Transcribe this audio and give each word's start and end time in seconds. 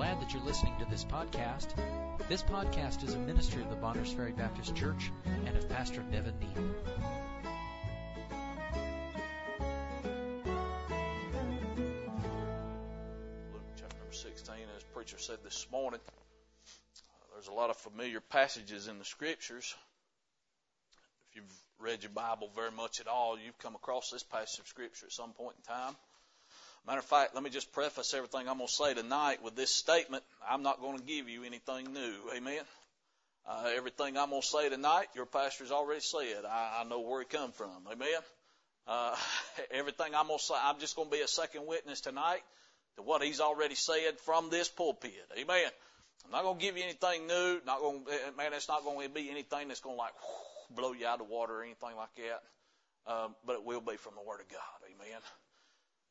glad 0.00 0.18
that 0.18 0.32
you're 0.32 0.42
listening 0.44 0.72
to 0.78 0.86
this 0.86 1.04
podcast. 1.04 1.74
This 2.26 2.42
podcast 2.42 3.04
is 3.04 3.12
a 3.12 3.18
ministry 3.18 3.60
of 3.60 3.68
the 3.68 3.76
Bonners 3.76 4.10
Ferry 4.10 4.32
Baptist 4.32 4.74
Church 4.74 5.12
and 5.44 5.54
of 5.54 5.68
Pastor 5.68 6.02
Nevin 6.10 6.32
Neal. 6.40 6.64
Luke 13.52 13.62
chapter 13.76 13.98
number 13.98 14.10
16, 14.10 14.54
as 14.74 14.84
preacher 14.94 15.18
said 15.18 15.36
this 15.44 15.66
morning, 15.70 16.00
there's 17.34 17.48
a 17.48 17.52
lot 17.52 17.68
of 17.68 17.76
familiar 17.76 18.20
passages 18.20 18.88
in 18.88 18.98
the 18.98 19.04
scriptures. 19.04 19.74
If 21.28 21.36
you've 21.36 21.54
read 21.78 22.02
your 22.04 22.12
Bible 22.12 22.48
very 22.56 22.72
much 22.72 23.00
at 23.00 23.06
all, 23.06 23.38
you've 23.38 23.58
come 23.58 23.74
across 23.74 24.08
this 24.08 24.22
passage 24.22 24.60
of 24.60 24.66
scripture 24.66 25.04
at 25.04 25.12
some 25.12 25.34
point 25.34 25.56
in 25.58 25.74
time. 25.74 25.94
Matter 26.86 27.00
of 27.00 27.04
fact, 27.04 27.34
let 27.34 27.42
me 27.44 27.50
just 27.50 27.72
preface 27.72 28.14
everything 28.14 28.48
I'm 28.48 28.56
going 28.56 28.66
to 28.66 28.72
say 28.72 28.94
tonight 28.94 29.42
with 29.42 29.54
this 29.54 29.70
statement. 29.70 30.24
I'm 30.48 30.62
not 30.62 30.80
going 30.80 30.98
to 30.98 31.04
give 31.04 31.28
you 31.28 31.44
anything 31.44 31.92
new. 31.92 32.14
Amen. 32.34 32.62
Uh, 33.46 33.68
everything 33.76 34.16
I'm 34.16 34.30
going 34.30 34.42
to 34.42 34.46
say 34.46 34.68
tonight, 34.68 35.06
your 35.14 35.26
pastor's 35.26 35.70
already 35.70 36.00
said. 36.00 36.44
I, 36.48 36.80
I 36.80 36.84
know 36.84 37.00
where 37.00 37.22
it 37.22 37.30
come 37.30 37.52
from. 37.52 37.86
Amen. 37.90 38.08
Uh, 38.86 39.16
everything 39.70 40.14
I'm 40.14 40.26
going 40.26 40.38
to 40.38 40.44
say, 40.44 40.54
I'm 40.60 40.78
just 40.78 40.96
going 40.96 41.10
to 41.10 41.16
be 41.16 41.22
a 41.22 41.28
second 41.28 41.66
witness 41.66 42.00
tonight 42.00 42.42
to 42.96 43.02
what 43.02 43.22
he's 43.22 43.40
already 43.40 43.74
said 43.74 44.18
from 44.24 44.50
this 44.50 44.68
pulpit. 44.68 45.12
Amen. 45.38 45.70
I'm 46.24 46.32
not 46.32 46.42
going 46.42 46.58
to 46.58 46.62
give 46.62 46.76
you 46.76 46.84
anything 46.84 47.26
new. 47.26 47.60
Not 47.66 47.80
going, 47.80 48.04
to, 48.04 48.36
man, 48.36 48.52
it's 48.52 48.68
not 48.68 48.84
going 48.84 49.06
to 49.06 49.14
be 49.14 49.30
anything 49.30 49.68
that's 49.68 49.80
going 49.80 49.96
to 49.96 50.00
like 50.00 50.12
blow 50.74 50.92
you 50.92 51.06
out 51.06 51.20
of 51.20 51.28
water 51.28 51.60
or 51.60 51.62
anything 51.62 51.96
like 51.96 52.14
that. 52.16 53.12
Um, 53.12 53.34
but 53.46 53.54
it 53.56 53.64
will 53.64 53.80
be 53.80 53.96
from 53.96 54.14
the 54.14 54.28
Word 54.28 54.40
of 54.40 54.48
God. 54.48 54.60
Amen. 54.86 55.20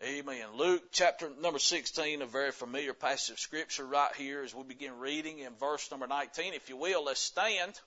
Amen. 0.02 0.46
Luke 0.56 0.84
chapter 0.94 1.30
number 1.42 1.60
16, 1.60 2.22
a 2.22 2.26
very 2.26 2.54
familiar 2.54 2.94
passage 2.94 3.34
of 3.34 3.40
scripture 3.40 3.86
right 3.86 4.16
here 4.16 4.44
as 4.44 4.56
we 4.56 4.64
begin 4.64 4.98
reading 4.98 5.40
in 5.40 5.52
verse 5.60 5.92
number 5.92 6.08
19. 6.08 6.54
If 6.54 6.70
you 6.70 6.78
will, 6.78 7.04
let's 7.04 7.20
stand 7.20 7.78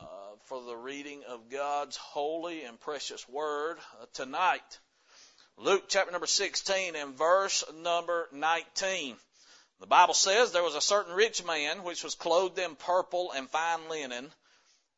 uh, 0.00 0.04
for 0.44 0.62
the 0.62 0.76
reading 0.76 1.22
of 1.28 1.50
God's 1.50 1.96
holy 1.96 2.62
and 2.62 2.78
precious 2.78 3.28
word 3.28 3.78
uh, 4.00 4.04
tonight. 4.12 4.78
Luke 5.56 5.86
chapter 5.88 6.12
number 6.12 6.28
16 6.28 6.94
and 6.94 7.18
verse 7.18 7.64
number 7.82 8.28
19. 8.30 9.16
The 9.80 9.86
Bible 9.88 10.14
says 10.14 10.52
there 10.52 10.62
was 10.62 10.76
a 10.76 10.80
certain 10.80 11.14
rich 11.14 11.44
man 11.44 11.82
which 11.82 12.04
was 12.04 12.14
clothed 12.14 12.60
in 12.60 12.76
purple 12.76 13.32
and 13.32 13.50
fine 13.50 13.88
linen 13.88 14.30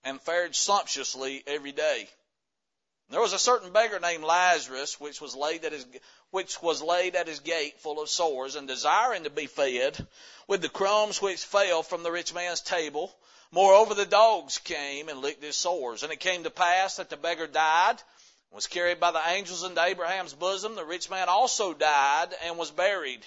and 0.05 0.21
fared 0.21 0.55
sumptuously 0.55 1.43
every 1.47 1.73
day. 1.73 2.07
There 3.13 3.21
was 3.21 3.35
a 3.35 3.39
certain 3.39 3.73
beggar 3.73 4.01
named 4.01 4.25
Lazarus, 4.25 4.99
which 4.99 5.21
was 5.21 5.37
laid 5.37 5.67
at 5.67 5.73
his, 5.73 5.87
which 6.31 6.63
was 6.63 6.81
laid 6.81 7.15
at 7.15 7.27
his 7.27 7.41
gate 7.41 7.79
full 7.79 8.01
of 8.01 8.09
sores 8.09 8.57
and 8.57 8.67
desiring 8.67 9.25
to 9.25 9.31
be 9.31 9.47
fed 9.47 10.07
with 10.49 10.63
the 10.63 10.71
crumbs 10.71 11.21
which 11.21 11.45
fell 11.45 11.83
from 11.83 12.05
the 12.05 12.11
rich 12.11 12.33
man's 12.33 12.63
table. 12.63 13.15
Moreover, 13.51 13.93
the 13.93 14.07
dogs 14.07 14.57
came 14.57 15.11
and 15.11 15.21
licked 15.21 15.43
his 15.43 15.59
sores. 15.59 16.03
And 16.03 16.11
it 16.11 16.21
came 16.21 16.45
to 16.45 16.51
pass 16.51 16.97
that 16.97 17.11
the 17.11 17.19
beggar 17.19 17.47
died, 17.47 18.03
was 18.51 18.67
carried 18.67 18.99
by 18.99 19.11
the 19.11 19.29
angels 19.29 19.63
into 19.63 19.85
Abraham's 19.85 20.33
bosom. 20.33 20.75
The 20.75 20.83
rich 20.83 21.11
man 21.11 21.29
also 21.29 21.75
died 21.75 22.35
and 22.43 22.57
was 22.57 22.71
buried. 22.71 23.27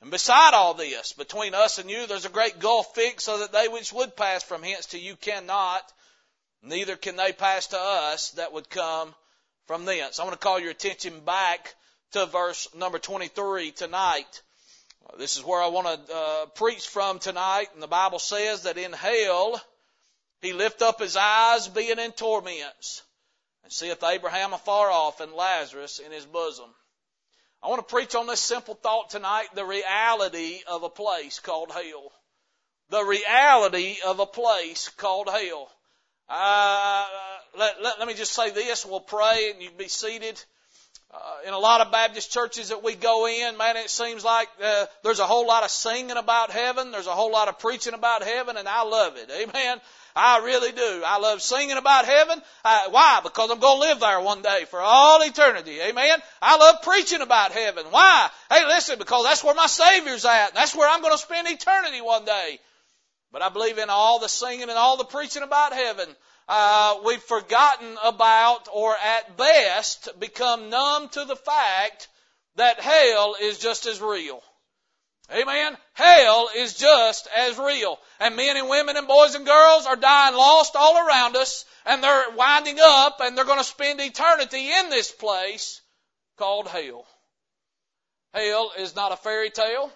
And 0.00 0.10
beside 0.10 0.54
all 0.54 0.74
this, 0.74 1.12
between 1.12 1.54
us 1.54 1.78
and 1.78 1.90
you, 1.90 2.06
there's 2.06 2.26
a 2.26 2.30
great 2.30 2.58
gulf 2.58 2.94
fixed, 2.94 3.26
so 3.26 3.38
that 3.38 3.52
they 3.52 3.68
which 3.68 3.92
would 3.92 4.16
pass 4.16 4.42
from 4.42 4.62
hence 4.62 4.86
to 4.86 4.98
you 4.98 5.16
cannot, 5.16 5.82
neither 6.62 6.96
can 6.96 7.16
they 7.16 7.32
pass 7.32 7.68
to 7.68 7.78
us 7.78 8.30
that 8.32 8.52
would 8.52 8.68
come 8.68 9.14
from 9.66 9.84
thence. 9.84 10.18
I 10.18 10.24
want 10.24 10.34
to 10.34 10.44
call 10.44 10.60
your 10.60 10.70
attention 10.70 11.20
back 11.20 11.74
to 12.12 12.26
verse 12.26 12.68
number 12.74 12.98
23 12.98 13.72
tonight. 13.72 14.42
This 15.18 15.36
is 15.36 15.44
where 15.44 15.62
I 15.62 15.68
want 15.68 15.86
to 15.86 16.14
uh, 16.14 16.46
preach 16.46 16.86
from 16.88 17.18
tonight. 17.18 17.68
And 17.74 17.82
the 17.82 17.86
Bible 17.88 18.18
says 18.18 18.62
that 18.62 18.76
in 18.76 18.92
hell, 18.92 19.60
he 20.42 20.52
lift 20.52 20.82
up 20.82 21.00
his 21.00 21.16
eyes 21.16 21.68
being 21.68 21.98
in 21.98 22.12
torments 22.12 23.02
and 23.62 23.72
seeth 23.72 24.02
Abraham 24.02 24.52
afar 24.52 24.90
off 24.90 25.20
and 25.20 25.32
Lazarus 25.32 25.98
in 25.98 26.12
his 26.12 26.26
bosom. 26.26 26.72
I 27.62 27.68
want 27.68 27.86
to 27.86 27.94
preach 27.94 28.14
on 28.14 28.26
this 28.26 28.40
simple 28.40 28.74
thought 28.74 29.10
tonight, 29.10 29.46
the 29.54 29.64
reality 29.64 30.60
of 30.68 30.82
a 30.82 30.88
place 30.88 31.40
called 31.40 31.72
hell. 31.72 32.12
The 32.90 33.02
reality 33.02 33.96
of 34.06 34.20
a 34.20 34.26
place 34.26 34.88
called 34.90 35.28
hell. 35.28 35.70
Uh, 36.28 37.06
let, 37.58 37.82
let, 37.82 37.98
let, 37.98 38.08
me 38.08 38.14
just 38.14 38.32
say 38.32 38.50
this. 38.50 38.84
We'll 38.84 39.00
pray 39.00 39.50
and 39.52 39.62
you 39.62 39.70
be 39.76 39.88
seated. 39.88 40.42
Uh, 41.10 41.18
in 41.46 41.52
a 41.52 41.58
lot 41.58 41.80
of 41.80 41.92
Baptist 41.92 42.32
churches 42.32 42.68
that 42.68 42.82
we 42.82 42.94
go 42.94 43.26
in, 43.26 43.56
man, 43.56 43.76
it 43.76 43.90
seems 43.90 44.24
like 44.24 44.48
uh, 44.62 44.86
there's 45.02 45.20
a 45.20 45.26
whole 45.26 45.46
lot 45.46 45.62
of 45.62 45.70
singing 45.70 46.16
about 46.16 46.50
heaven. 46.50 46.90
There's 46.90 47.06
a 47.06 47.12
whole 47.12 47.30
lot 47.30 47.48
of 47.48 47.58
preaching 47.58 47.94
about 47.94 48.22
heaven, 48.22 48.56
and 48.56 48.68
I 48.68 48.82
love 48.82 49.16
it. 49.16 49.30
Amen. 49.30 49.80
I 50.16 50.38
really 50.38 50.72
do. 50.72 51.02
I 51.04 51.18
love 51.18 51.42
singing 51.42 51.76
about 51.76 52.06
heaven. 52.06 52.40
Uh, 52.64 52.84
why? 52.88 53.20
Because 53.22 53.50
I'm 53.50 53.58
going 53.58 53.82
to 53.82 53.88
live 53.88 54.00
there 54.00 54.20
one 54.20 54.40
day 54.40 54.64
for 54.70 54.80
all 54.80 55.20
eternity. 55.22 55.78
Amen. 55.78 56.18
I 56.40 56.56
love 56.56 56.80
preaching 56.82 57.20
about 57.20 57.52
heaven. 57.52 57.84
Why? 57.90 58.30
Hey, 58.50 58.66
listen, 58.66 58.98
because 58.98 59.24
that's 59.24 59.44
where 59.44 59.54
my 59.54 59.66
Savior's 59.66 60.24
at. 60.24 60.48
And 60.48 60.56
That's 60.56 60.74
where 60.74 60.88
I'm 60.88 61.02
going 61.02 61.12
to 61.12 61.18
spend 61.18 61.46
eternity 61.48 62.00
one 62.00 62.24
day. 62.24 62.58
But 63.30 63.42
I 63.42 63.50
believe 63.50 63.76
in 63.76 63.90
all 63.90 64.18
the 64.18 64.28
singing 64.28 64.62
and 64.62 64.70
all 64.70 64.96
the 64.96 65.04
preaching 65.04 65.42
about 65.42 65.74
heaven. 65.74 66.08
Uh, 66.48 67.00
we've 67.04 67.22
forgotten 67.22 67.98
about, 68.02 68.68
or 68.72 68.94
at 68.94 69.36
best, 69.36 70.08
become 70.18 70.70
numb 70.70 71.10
to 71.10 71.26
the 71.26 71.36
fact 71.36 72.08
that 72.54 72.80
hell 72.80 73.36
is 73.42 73.58
just 73.58 73.84
as 73.84 74.00
real. 74.00 74.42
Amen. 75.32 75.76
Hell 75.94 76.50
is 76.54 76.74
just 76.74 77.28
as 77.36 77.58
real. 77.58 77.98
And 78.20 78.36
men 78.36 78.56
and 78.56 78.68
women 78.68 78.96
and 78.96 79.08
boys 79.08 79.34
and 79.34 79.44
girls 79.44 79.86
are 79.86 79.96
dying 79.96 80.36
lost 80.36 80.76
all 80.76 81.06
around 81.06 81.36
us, 81.36 81.64
and 81.84 82.02
they're 82.02 82.30
winding 82.30 82.78
up, 82.80 83.20
and 83.20 83.36
they're 83.36 83.44
going 83.44 83.58
to 83.58 83.64
spend 83.64 84.00
eternity 84.00 84.70
in 84.72 84.90
this 84.90 85.10
place 85.10 85.80
called 86.36 86.68
hell. 86.68 87.06
Hell 88.34 88.72
is 88.78 88.94
not 88.94 89.12
a 89.12 89.16
fairy 89.16 89.50
tale. 89.50 89.92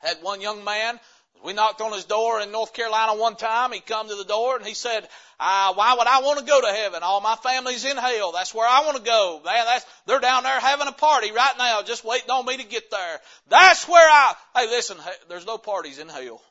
Had 0.00 0.22
one 0.22 0.40
young 0.40 0.62
man 0.62 1.00
we 1.44 1.52
knocked 1.52 1.80
on 1.80 1.92
his 1.92 2.04
door 2.04 2.40
in 2.40 2.50
North 2.50 2.72
Carolina 2.72 3.14
one 3.14 3.36
time. 3.36 3.72
He 3.72 3.80
come 3.80 4.08
to 4.08 4.14
the 4.14 4.24
door 4.24 4.56
and 4.56 4.66
he 4.66 4.74
said, 4.74 5.08
uh, 5.38 5.74
why 5.74 5.94
would 5.94 6.06
I 6.06 6.20
want 6.20 6.38
to 6.40 6.44
go 6.44 6.60
to 6.60 6.72
heaven? 6.72 7.02
All 7.02 7.20
my 7.20 7.36
family's 7.36 7.84
in 7.84 7.96
hell. 7.96 8.32
That's 8.32 8.54
where 8.54 8.68
I 8.68 8.84
want 8.84 8.96
to 8.96 9.02
go. 9.02 9.40
Man, 9.44 9.64
that's, 9.64 9.86
they're 10.06 10.20
down 10.20 10.42
there 10.42 10.58
having 10.60 10.88
a 10.88 10.92
party 10.92 11.32
right 11.32 11.54
now, 11.58 11.82
just 11.82 12.04
waiting 12.04 12.30
on 12.30 12.44
me 12.44 12.56
to 12.56 12.64
get 12.64 12.90
there. 12.90 13.20
That's 13.48 13.88
where 13.88 14.08
I, 14.08 14.34
hey 14.56 14.66
listen, 14.68 14.96
there's 15.28 15.46
no 15.46 15.58
parties 15.58 15.98
in 15.98 16.08
hell. 16.08 16.42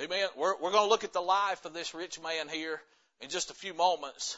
Amen. 0.00 0.28
We're, 0.36 0.54
we're 0.60 0.72
going 0.72 0.84
to 0.84 0.90
look 0.90 1.04
at 1.04 1.14
the 1.14 1.20
life 1.20 1.64
of 1.64 1.72
this 1.72 1.94
rich 1.94 2.20
man 2.20 2.48
here 2.48 2.80
in 3.20 3.30
just 3.30 3.50
a 3.50 3.54
few 3.54 3.72
moments. 3.72 4.36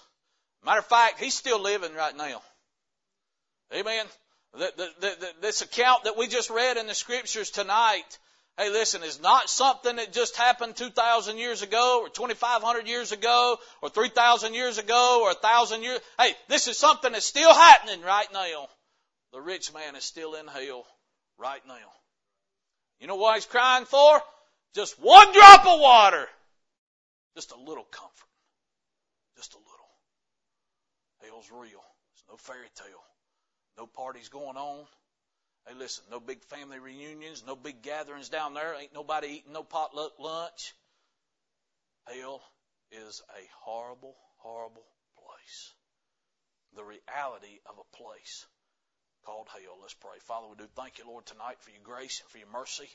Matter 0.64 0.78
of 0.78 0.86
fact, 0.86 1.18
he's 1.18 1.34
still 1.34 1.60
living 1.60 1.94
right 1.94 2.16
now. 2.16 2.40
Amen. 3.74 4.06
The, 4.54 4.72
the, 4.76 4.88
the, 5.00 5.28
this 5.42 5.62
account 5.62 6.04
that 6.04 6.16
we 6.16 6.26
just 6.26 6.50
read 6.50 6.76
in 6.76 6.86
the 6.86 6.94
scriptures 6.94 7.50
tonight, 7.50 8.18
Hey, 8.58 8.70
listen, 8.70 9.04
it's 9.04 9.20
not 9.20 9.48
something 9.48 9.96
that 9.96 10.12
just 10.12 10.36
happened 10.36 10.74
2,000 10.74 11.38
years 11.38 11.62
ago 11.62 12.00
or 12.02 12.08
2,500 12.08 12.88
years 12.88 13.12
ago 13.12 13.56
or 13.80 13.88
3,000 13.88 14.52
years 14.52 14.78
ago 14.78 15.20
or 15.22 15.28
1,000 15.28 15.84
years. 15.84 16.00
Hey, 16.18 16.32
this 16.48 16.66
is 16.66 16.76
something 16.76 17.12
that's 17.12 17.24
still 17.24 17.54
happening 17.54 18.02
right 18.02 18.26
now. 18.32 18.66
The 19.32 19.40
rich 19.40 19.72
man 19.72 19.94
is 19.94 20.02
still 20.02 20.34
in 20.34 20.48
hell 20.48 20.84
right 21.38 21.62
now. 21.68 21.74
You 23.00 23.06
know 23.06 23.14
what 23.14 23.36
he's 23.36 23.46
crying 23.46 23.84
for? 23.84 24.20
Just 24.74 25.00
one 25.00 25.32
drop 25.32 25.64
of 25.64 25.78
water. 25.78 26.26
Just 27.36 27.52
a 27.52 27.58
little 27.58 27.84
comfort. 27.84 28.28
Just 29.36 29.54
a 29.54 29.58
little. 29.58 31.30
Hell's 31.30 31.48
real. 31.52 31.84
It's 32.14 32.24
no 32.28 32.36
fairy 32.36 32.66
tale. 32.74 33.04
No 33.78 33.86
parties 33.86 34.28
going 34.28 34.56
on. 34.56 34.84
Hey, 35.68 35.74
listen, 35.78 36.04
no 36.10 36.18
big 36.18 36.42
family 36.44 36.78
reunions, 36.78 37.44
no 37.46 37.54
big 37.54 37.82
gatherings 37.82 38.30
down 38.30 38.54
there. 38.54 38.74
Ain't 38.74 38.94
nobody 38.94 39.28
eating 39.28 39.52
no 39.52 39.62
potluck 39.62 40.18
lunch. 40.18 40.74
Hell 42.06 42.40
is 42.90 43.20
a 43.36 43.44
horrible, 43.64 44.16
horrible 44.38 44.86
place. 45.18 45.74
The 46.74 46.84
reality 46.84 47.60
of 47.66 47.76
a 47.78 47.96
place 47.96 48.46
called 49.26 49.48
hell. 49.52 49.76
Let's 49.82 49.92
pray. 49.92 50.16
Father, 50.22 50.46
we 50.48 50.56
do 50.56 50.68
thank 50.74 50.98
you, 50.98 51.04
Lord, 51.06 51.26
tonight 51.26 51.60
for 51.60 51.70
your 51.70 51.82
grace 51.84 52.20
and 52.20 52.30
for 52.30 52.38
your 52.38 52.48
mercy. 52.48 52.88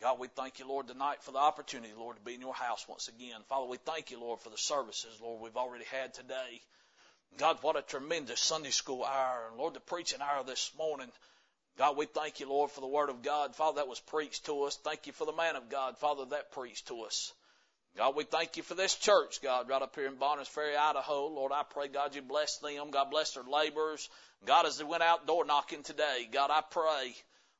God, 0.00 0.18
we 0.18 0.28
thank 0.28 0.60
you, 0.60 0.66
Lord, 0.66 0.88
tonight 0.88 1.22
for 1.22 1.32
the 1.32 1.38
opportunity, 1.38 1.92
Lord, 1.94 2.16
to 2.16 2.22
be 2.22 2.34
in 2.34 2.40
your 2.40 2.54
house 2.54 2.86
once 2.88 3.08
again. 3.08 3.40
Father, 3.50 3.66
we 3.66 3.76
thank 3.76 4.10
you, 4.10 4.18
Lord, 4.18 4.40
for 4.40 4.48
the 4.48 4.56
services, 4.56 5.20
Lord, 5.20 5.42
we've 5.42 5.56
already 5.56 5.84
had 5.84 6.14
today. 6.14 6.62
God, 7.36 7.58
what 7.60 7.76
a 7.76 7.82
tremendous 7.82 8.40
Sunday 8.40 8.70
school 8.70 9.04
hour. 9.04 9.48
And 9.48 9.58
Lord, 9.58 9.74
the 9.74 9.80
preaching 9.80 10.20
hour 10.22 10.44
this 10.44 10.72
morning. 10.78 11.10
God, 11.76 11.96
we 11.96 12.06
thank 12.06 12.38
you, 12.38 12.48
Lord, 12.48 12.70
for 12.70 12.80
the 12.80 12.86
word 12.86 13.10
of 13.10 13.22
God. 13.22 13.56
Father, 13.56 13.76
that 13.76 13.88
was 13.88 13.98
preached 13.98 14.46
to 14.46 14.62
us. 14.62 14.76
Thank 14.76 15.06
you 15.06 15.12
for 15.12 15.26
the 15.26 15.32
man 15.32 15.56
of 15.56 15.68
God, 15.68 15.98
Father, 15.98 16.24
that 16.26 16.52
preached 16.52 16.88
to 16.88 17.02
us. 17.02 17.32
God, 17.96 18.16
we 18.16 18.24
thank 18.24 18.56
you 18.56 18.62
for 18.62 18.74
this 18.74 18.94
church, 18.94 19.40
God, 19.42 19.68
right 19.68 19.82
up 19.82 19.94
here 19.94 20.06
in 20.06 20.16
Bonners 20.16 20.48
Ferry, 20.48 20.76
Idaho. 20.76 21.28
Lord, 21.28 21.52
I 21.52 21.62
pray, 21.62 21.88
God, 21.88 22.14
you 22.14 22.22
bless 22.22 22.58
them. 22.58 22.90
God, 22.90 23.10
bless 23.10 23.34
their 23.34 23.44
laborers. 23.44 24.08
God, 24.44 24.66
as 24.66 24.78
they 24.78 24.84
went 24.84 25.02
out 25.02 25.26
door 25.26 25.44
knocking 25.44 25.82
today, 25.82 26.28
God, 26.32 26.50
I 26.50 26.60
pray, 26.68 27.14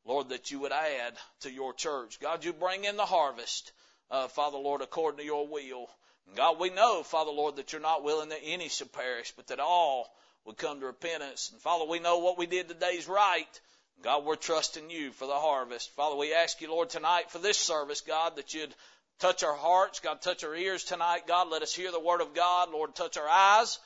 Lord, 0.04 0.28
that 0.30 0.50
you 0.50 0.60
would 0.60 0.72
add 0.72 1.14
to 1.40 1.50
your 1.50 1.72
church. 1.72 2.18
God, 2.20 2.44
you 2.44 2.52
bring 2.52 2.84
in 2.84 2.96
the 2.96 3.06
harvest, 3.06 3.72
uh, 4.10 4.28
Father, 4.28 4.58
Lord, 4.58 4.80
according 4.80 5.18
to 5.18 5.24
your 5.24 5.46
will. 5.46 5.88
God, 6.36 6.58
we 6.58 6.70
know, 6.70 7.02
Father, 7.02 7.30
Lord, 7.30 7.56
that 7.56 7.72
you're 7.72 7.80
not 7.80 8.02
willing 8.02 8.30
that 8.30 8.40
any 8.44 8.68
should 8.68 8.92
perish, 8.92 9.32
but 9.36 9.48
that 9.48 9.60
all 9.60 10.12
would 10.44 10.56
come 10.56 10.80
to 10.80 10.86
repentance. 10.86 11.50
And 11.52 11.60
Father, 11.60 11.84
we 11.84 12.00
know 12.00 12.18
what 12.18 12.38
we 12.38 12.46
did 12.46 12.68
today 12.68 12.96
is 12.96 13.06
right. 13.06 13.60
God, 14.02 14.24
we're 14.24 14.36
trusting 14.36 14.90
you 14.90 15.12
for 15.12 15.26
the 15.26 15.34
harvest. 15.34 15.94
Father, 15.94 16.16
we 16.16 16.34
ask 16.34 16.60
you, 16.60 16.70
Lord, 16.70 16.90
tonight 16.90 17.30
for 17.30 17.38
this 17.38 17.56
service, 17.56 18.02
God, 18.02 18.36
that 18.36 18.52
you'd 18.52 18.74
touch 19.18 19.42
our 19.42 19.56
hearts. 19.56 20.00
God, 20.00 20.20
touch 20.20 20.44
our 20.44 20.54
ears 20.54 20.84
tonight. 20.84 21.26
God, 21.26 21.48
let 21.48 21.62
us 21.62 21.74
hear 21.74 21.90
the 21.90 22.00
word 22.00 22.20
of 22.20 22.34
God. 22.34 22.70
Lord, 22.70 22.94
touch 22.94 23.16
our 23.16 23.28
eyes. 23.28 23.78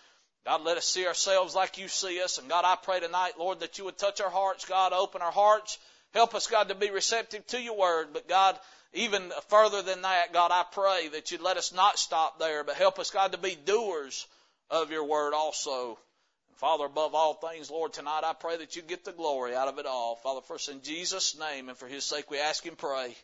God, 0.44 0.62
let 0.62 0.76
us 0.76 0.86
see 0.86 1.06
ourselves 1.06 1.54
like 1.54 1.78
you 1.78 1.88
see 1.88 2.22
us. 2.22 2.38
And 2.38 2.48
God, 2.48 2.64
I 2.64 2.76
pray 2.76 3.00
tonight, 3.00 3.38
Lord, 3.38 3.60
that 3.60 3.78
you 3.78 3.84
would 3.84 3.98
touch 3.98 4.20
our 4.20 4.30
hearts. 4.30 4.64
God, 4.64 4.92
open 4.92 5.22
our 5.22 5.32
hearts. 5.32 5.78
Help 6.14 6.34
us, 6.34 6.46
God, 6.46 6.68
to 6.68 6.74
be 6.74 6.90
receptive 6.90 7.46
to 7.48 7.60
your 7.60 7.76
word. 7.76 8.08
But 8.12 8.28
God, 8.28 8.58
even 8.94 9.30
further 9.48 9.82
than 9.82 10.02
that, 10.02 10.32
God, 10.32 10.50
I 10.50 10.64
pray 10.72 11.08
that 11.12 11.30
you'd 11.30 11.42
let 11.42 11.58
us 11.58 11.72
not 11.72 11.98
stop 11.98 12.38
there, 12.38 12.64
but 12.64 12.76
help 12.76 12.98
us, 12.98 13.10
God, 13.10 13.32
to 13.32 13.38
be 13.38 13.54
doers 13.54 14.26
of 14.70 14.90
your 14.90 15.04
word 15.04 15.34
also. 15.34 15.98
Father, 16.58 16.86
above 16.86 17.14
all 17.14 17.34
things, 17.34 17.70
Lord, 17.70 17.92
tonight 17.92 18.22
I 18.24 18.32
pray 18.32 18.56
that 18.56 18.74
you 18.74 18.82
get 18.82 19.04
the 19.04 19.12
glory 19.12 19.54
out 19.54 19.68
of 19.68 19.78
it 19.78 19.86
all. 19.86 20.16
Father, 20.16 20.40
first 20.40 20.68
in 20.68 20.82
Jesus' 20.82 21.38
name 21.38 21.68
and 21.68 21.78
for 21.78 21.86
his 21.86 22.04
sake 22.04 22.32
we 22.32 22.40
ask 22.40 22.66
and 22.66 22.76
pray. 22.76 23.14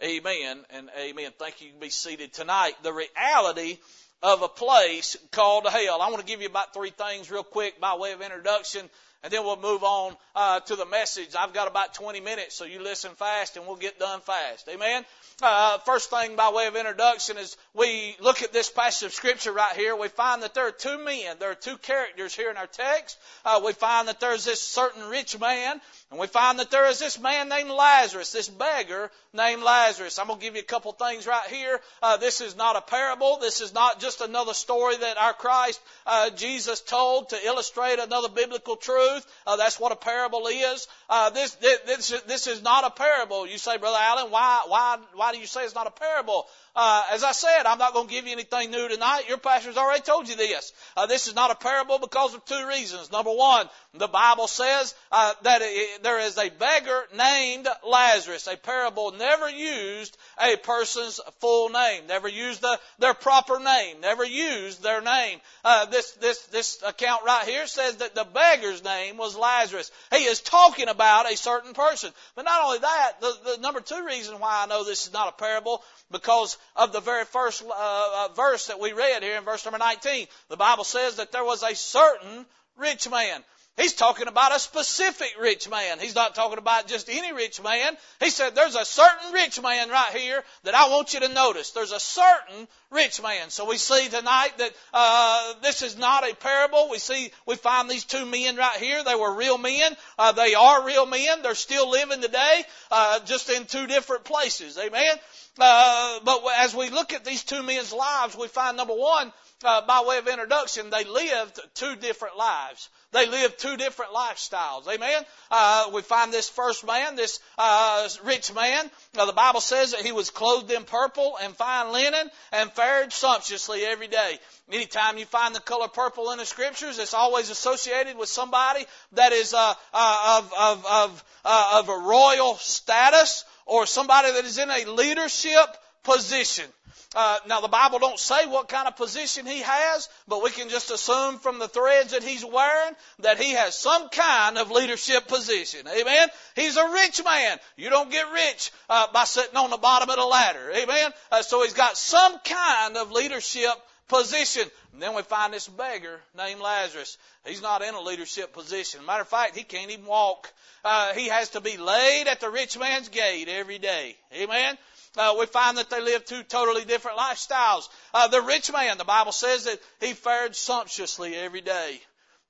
Amen 0.00 0.64
and 0.70 0.88
amen. 0.96 1.32
Thank 1.40 1.60
you. 1.60 1.70
You 1.70 1.74
be 1.80 1.90
seated 1.90 2.32
tonight. 2.32 2.74
The 2.84 2.92
reality 2.92 3.78
of 4.22 4.42
a 4.42 4.48
place 4.48 5.16
called 5.32 5.66
hell. 5.66 6.00
I 6.00 6.08
want 6.10 6.20
to 6.20 6.24
give 6.24 6.40
you 6.40 6.46
about 6.46 6.72
three 6.72 6.90
things 6.90 7.32
real 7.32 7.42
quick 7.42 7.80
by 7.80 7.96
way 7.96 8.12
of 8.12 8.22
introduction 8.22 8.88
and 9.24 9.32
then 9.32 9.44
we'll 9.44 9.60
move 9.60 9.82
on 9.82 10.16
uh, 10.36 10.60
to 10.60 10.76
the 10.76 10.86
message. 10.86 11.30
I've 11.36 11.52
got 11.52 11.66
about 11.66 11.94
20 11.94 12.20
minutes, 12.20 12.54
so 12.54 12.64
you 12.64 12.80
listen 12.80 13.10
fast 13.12 13.56
and 13.56 13.66
we'll 13.66 13.76
get 13.76 13.98
done 13.98 14.20
fast. 14.20 14.68
Amen. 14.68 15.04
Uh, 15.42 15.78
first 15.78 16.10
thing 16.10 16.36
by 16.36 16.50
way 16.50 16.66
of 16.66 16.76
introduction 16.76 17.36
is 17.36 17.56
we 17.74 18.16
look 18.20 18.42
at 18.42 18.52
this 18.52 18.70
passage 18.70 19.06
of 19.06 19.12
scripture 19.12 19.52
right 19.52 19.74
here. 19.74 19.96
We 19.96 20.08
find 20.08 20.42
that 20.42 20.54
there 20.54 20.68
are 20.68 20.72
two 20.72 20.98
men. 21.04 21.36
There 21.40 21.50
are 21.50 21.56
two 21.56 21.76
characters 21.78 22.34
here 22.34 22.50
in 22.50 22.56
our 22.56 22.66
text. 22.66 23.18
Uh, 23.44 23.60
we 23.64 23.72
find 23.72 24.08
that 24.08 24.20
there's 24.20 24.44
this 24.44 24.60
certain 24.60 25.08
rich 25.08 25.38
man 25.38 25.80
and 26.10 26.20
we 26.20 26.26
find 26.26 26.58
that 26.58 26.70
there 26.70 26.88
is 26.88 26.98
this 26.98 27.20
man 27.20 27.48
named 27.48 27.70
Lazarus, 27.70 28.32
this 28.32 28.48
beggar 28.48 29.10
named 29.32 29.62
Lazarus. 29.62 30.18
I'm 30.18 30.28
going 30.28 30.38
to 30.38 30.44
give 30.44 30.54
you 30.54 30.62
a 30.62 30.64
couple 30.64 30.92
things 30.92 31.26
right 31.26 31.48
here. 31.48 31.80
Uh, 32.02 32.16
this 32.16 32.40
is 32.40 32.56
not 32.56 32.76
a 32.76 32.80
parable. 32.80 33.38
This 33.38 33.60
is 33.60 33.74
not 33.74 34.00
just 34.00 34.20
another 34.20 34.54
story 34.54 34.96
that 34.96 35.18
our 35.18 35.34
Christ, 35.34 35.80
uh, 36.06 36.30
Jesus 36.30 36.80
told 36.80 37.30
to 37.30 37.46
illustrate 37.46 37.98
another 37.98 38.28
biblical 38.28 38.76
truth. 38.76 39.07
Uh, 39.46 39.56
that's 39.56 39.78
what 39.80 39.92
a 39.92 39.96
parable 39.96 40.46
is. 40.46 40.88
Uh, 41.08 41.30
this, 41.30 41.56
this, 41.86 42.10
this 42.26 42.46
is 42.46 42.62
not 42.62 42.84
a 42.84 42.90
parable. 42.90 43.46
You 43.46 43.58
say, 43.58 43.76
Brother 43.78 43.98
Allen, 44.00 44.30
why, 44.30 44.64
why, 44.68 44.98
why 45.14 45.32
do 45.32 45.38
you 45.38 45.46
say 45.46 45.64
it's 45.64 45.74
not 45.74 45.86
a 45.86 45.90
parable? 45.90 46.46
Uh, 46.80 47.02
as 47.10 47.24
I 47.24 47.32
said, 47.32 47.66
I'm 47.66 47.78
not 47.78 47.92
going 47.92 48.06
to 48.06 48.14
give 48.14 48.24
you 48.24 48.30
anything 48.30 48.70
new 48.70 48.86
tonight. 48.86 49.24
Your 49.26 49.38
pastor's 49.38 49.76
already 49.76 50.02
told 50.02 50.28
you 50.28 50.36
this. 50.36 50.72
Uh, 50.96 51.06
this 51.06 51.26
is 51.26 51.34
not 51.34 51.50
a 51.50 51.56
parable 51.56 51.98
because 51.98 52.34
of 52.34 52.44
two 52.44 52.68
reasons. 52.68 53.10
Number 53.10 53.32
one, 53.32 53.68
the 53.94 54.06
Bible 54.06 54.46
says 54.46 54.94
uh, 55.10 55.34
that 55.42 55.60
it, 55.60 56.04
there 56.04 56.20
is 56.20 56.38
a 56.38 56.50
beggar 56.50 57.02
named 57.16 57.66
Lazarus. 57.84 58.46
A 58.46 58.56
parable 58.56 59.10
never 59.10 59.50
used 59.50 60.16
a 60.40 60.54
person's 60.54 61.18
full 61.40 61.68
name, 61.70 62.06
never 62.06 62.28
used 62.28 62.60
the, 62.60 62.78
their 63.00 63.14
proper 63.14 63.58
name, 63.58 64.00
never 64.00 64.24
used 64.24 64.80
their 64.80 65.00
name. 65.00 65.40
Uh, 65.64 65.86
this 65.86 66.12
this 66.12 66.46
this 66.46 66.80
account 66.86 67.24
right 67.26 67.44
here 67.44 67.66
says 67.66 67.96
that 67.96 68.14
the 68.14 68.22
beggar's 68.32 68.84
name 68.84 69.16
was 69.16 69.36
Lazarus. 69.36 69.90
He 70.12 70.22
is 70.24 70.40
talking 70.42 70.86
about 70.86 71.28
a 71.28 71.36
certain 71.36 71.72
person. 71.72 72.12
But 72.36 72.44
not 72.44 72.64
only 72.64 72.78
that, 72.78 73.12
the, 73.20 73.32
the 73.44 73.60
number 73.62 73.80
two 73.80 74.06
reason 74.06 74.38
why 74.38 74.62
I 74.62 74.66
know 74.66 74.84
this 74.84 75.08
is 75.08 75.12
not 75.12 75.28
a 75.28 75.32
parable 75.32 75.82
because 76.12 76.56
of 76.76 76.92
the 76.92 77.00
very 77.00 77.24
first 77.24 77.62
uh, 77.64 77.70
uh, 77.72 78.28
verse 78.34 78.66
that 78.66 78.80
we 78.80 78.92
read 78.92 79.22
here 79.22 79.36
in 79.36 79.44
verse 79.44 79.64
number 79.64 79.78
19. 79.78 80.26
The 80.48 80.56
Bible 80.56 80.84
says 80.84 81.16
that 81.16 81.32
there 81.32 81.44
was 81.44 81.62
a 81.62 81.74
certain 81.74 82.46
rich 82.76 83.08
man. 83.10 83.42
He's 83.78 83.94
talking 83.94 84.26
about 84.26 84.54
a 84.54 84.58
specific 84.58 85.34
rich 85.40 85.70
man. 85.70 86.00
He's 86.00 86.16
not 86.16 86.34
talking 86.34 86.58
about 86.58 86.88
just 86.88 87.08
any 87.08 87.32
rich 87.32 87.62
man. 87.62 87.96
He 88.18 88.30
said, 88.30 88.56
there's 88.56 88.74
a 88.74 88.84
certain 88.84 89.32
rich 89.32 89.62
man 89.62 89.88
right 89.88 90.12
here 90.12 90.42
that 90.64 90.74
I 90.74 90.88
want 90.88 91.14
you 91.14 91.20
to 91.20 91.28
notice. 91.28 91.70
There's 91.70 91.92
a 91.92 92.00
certain 92.00 92.66
rich 92.90 93.22
man. 93.22 93.50
So 93.50 93.68
we 93.68 93.76
see 93.76 94.08
tonight 94.08 94.50
that 94.58 94.72
uh, 94.92 95.54
this 95.62 95.82
is 95.82 95.96
not 95.96 96.28
a 96.28 96.34
parable. 96.34 96.88
We 96.90 96.98
see, 96.98 97.30
we 97.46 97.54
find 97.54 97.88
these 97.88 98.04
two 98.04 98.26
men 98.26 98.56
right 98.56 98.78
here. 98.78 99.04
They 99.04 99.14
were 99.14 99.34
real 99.34 99.58
men. 99.58 99.96
Uh, 100.18 100.32
they 100.32 100.54
are 100.54 100.84
real 100.84 101.06
men. 101.06 101.42
They're 101.42 101.54
still 101.54 101.88
living 101.88 102.20
today, 102.20 102.62
uh, 102.90 103.20
just 103.26 103.48
in 103.48 103.66
two 103.66 103.86
different 103.86 104.24
places. 104.24 104.76
Amen. 104.76 105.16
Uh, 105.60 106.18
but 106.24 106.42
as 106.56 106.74
we 106.74 106.90
look 106.90 107.12
at 107.12 107.24
these 107.24 107.44
two 107.44 107.62
men's 107.62 107.92
lives, 107.92 108.36
we 108.36 108.48
find 108.48 108.76
number 108.76 108.94
one, 108.94 109.32
uh, 109.64 109.80
by 109.86 110.04
way 110.06 110.18
of 110.18 110.28
introduction, 110.28 110.90
they 110.90 111.04
lived 111.04 111.58
two 111.74 111.96
different 111.96 112.36
lives. 112.36 112.88
They 113.10 113.26
lived 113.26 113.58
two 113.58 113.76
different 113.76 114.12
lifestyles. 114.12 114.86
Amen. 114.86 115.22
Uh, 115.50 115.90
we 115.94 116.02
find 116.02 116.32
this 116.32 116.48
first 116.48 116.86
man, 116.86 117.16
this 117.16 117.40
uh, 117.56 118.08
rich 118.24 118.54
man. 118.54 118.90
Now 119.16 119.24
the 119.24 119.32
Bible 119.32 119.60
says 119.60 119.92
that 119.92 120.02
he 120.02 120.12
was 120.12 120.30
clothed 120.30 120.70
in 120.70 120.84
purple 120.84 121.38
and 121.42 121.56
fine 121.56 121.92
linen 121.92 122.30
and 122.52 122.70
fared 122.72 123.12
sumptuously 123.12 123.84
every 123.84 124.08
day. 124.08 124.38
Anytime 124.70 125.16
you 125.16 125.24
find 125.24 125.54
the 125.54 125.60
color 125.60 125.88
purple 125.88 126.30
in 126.30 126.38
the 126.38 126.44
scriptures, 126.44 126.98
it's 126.98 127.14
always 127.14 127.50
associated 127.50 128.18
with 128.18 128.28
somebody 128.28 128.84
that 129.12 129.32
is 129.32 129.54
uh, 129.54 129.74
uh, 129.94 130.40
of 130.42 130.52
of 130.52 130.86
of 130.86 131.24
uh, 131.46 131.80
of 131.80 131.88
a 131.88 131.98
royal 132.06 132.54
status 132.56 133.44
or 133.64 133.86
somebody 133.86 134.32
that 134.32 134.44
is 134.44 134.58
in 134.58 134.70
a 134.70 134.84
leadership 134.84 135.76
position. 136.02 136.66
Uh, 137.14 137.38
now 137.46 137.60
the 137.60 137.68
Bible 137.68 137.98
don't 137.98 138.18
say 138.18 138.46
what 138.46 138.68
kind 138.68 138.86
of 138.86 138.96
position 138.96 139.46
he 139.46 139.60
has, 139.60 140.10
but 140.26 140.42
we 140.42 140.50
can 140.50 140.68
just 140.68 140.90
assume 140.90 141.38
from 141.38 141.58
the 141.58 141.68
threads 141.68 142.12
that 142.12 142.22
he's 142.22 142.44
wearing 142.44 142.94
that 143.20 143.40
he 143.40 143.52
has 143.52 143.78
some 143.78 144.10
kind 144.10 144.58
of 144.58 144.70
leadership 144.70 145.26
position. 145.26 145.88
Amen. 145.88 146.28
He's 146.54 146.76
a 146.76 146.90
rich 146.90 147.24
man. 147.24 147.58
You 147.76 147.88
don't 147.88 148.10
get 148.10 148.30
rich 148.30 148.70
uh, 148.90 149.06
by 149.12 149.24
sitting 149.24 149.56
on 149.56 149.70
the 149.70 149.78
bottom 149.78 150.10
of 150.10 150.16
the 150.16 150.24
ladder. 150.24 150.70
Amen. 150.70 151.10
Uh, 151.32 151.42
so 151.42 151.62
he's 151.62 151.72
got 151.72 151.96
some 151.96 152.38
kind 152.44 152.98
of 152.98 153.10
leadership 153.10 153.72
position. 154.08 154.64
And 154.92 155.00
then 155.00 155.14
we 155.14 155.22
find 155.22 155.54
this 155.54 155.66
beggar 155.66 156.20
named 156.36 156.60
Lazarus. 156.60 157.16
He's 157.46 157.62
not 157.62 157.80
in 157.80 157.94
a 157.94 158.00
leadership 158.00 158.52
position. 158.52 159.06
Matter 159.06 159.22
of 159.22 159.28
fact, 159.28 159.56
he 159.56 159.64
can't 159.64 159.90
even 159.90 160.04
walk. 160.04 160.52
Uh, 160.84 161.14
he 161.14 161.28
has 161.28 161.50
to 161.50 161.62
be 161.62 161.78
laid 161.78 162.28
at 162.28 162.40
the 162.40 162.50
rich 162.50 162.78
man's 162.78 163.08
gate 163.08 163.48
every 163.48 163.78
day. 163.78 164.16
Amen 164.34 164.76
uh, 165.18 165.34
we 165.38 165.46
find 165.46 165.78
that 165.78 165.90
they 165.90 166.00
lived 166.00 166.26
two 166.26 166.42
totally 166.44 166.84
different 166.84 167.18
lifestyles. 167.18 167.88
Uh, 168.14 168.28
the 168.28 168.40
rich 168.40 168.72
man, 168.72 168.98
the 168.98 169.04
Bible 169.04 169.32
says 169.32 169.64
that 169.64 169.80
he 170.00 170.14
fared 170.14 170.54
sumptuously 170.54 171.34
every 171.34 171.60
day. 171.60 172.00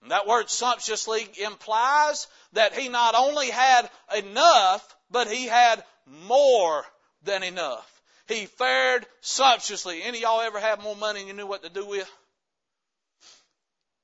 And 0.02 0.10
that 0.12 0.26
word 0.26 0.48
sumptuously 0.48 1.26
implies 1.42 2.28
that 2.52 2.74
he 2.74 2.88
not 2.88 3.14
only 3.14 3.50
had 3.50 3.90
enough, 4.16 4.96
but 5.10 5.28
he 5.28 5.46
had 5.46 5.82
more 6.28 6.84
than 7.24 7.42
enough. 7.42 8.02
He 8.28 8.46
fared 8.46 9.06
sumptuously. 9.22 10.02
Any 10.02 10.18
of 10.18 10.22
y'all 10.22 10.40
ever 10.42 10.60
have 10.60 10.82
more 10.82 10.94
money 10.94 11.20
than 11.20 11.28
you 11.28 11.34
knew 11.34 11.46
what 11.46 11.62
to 11.62 11.70
do 11.70 11.86
with? 11.86 12.10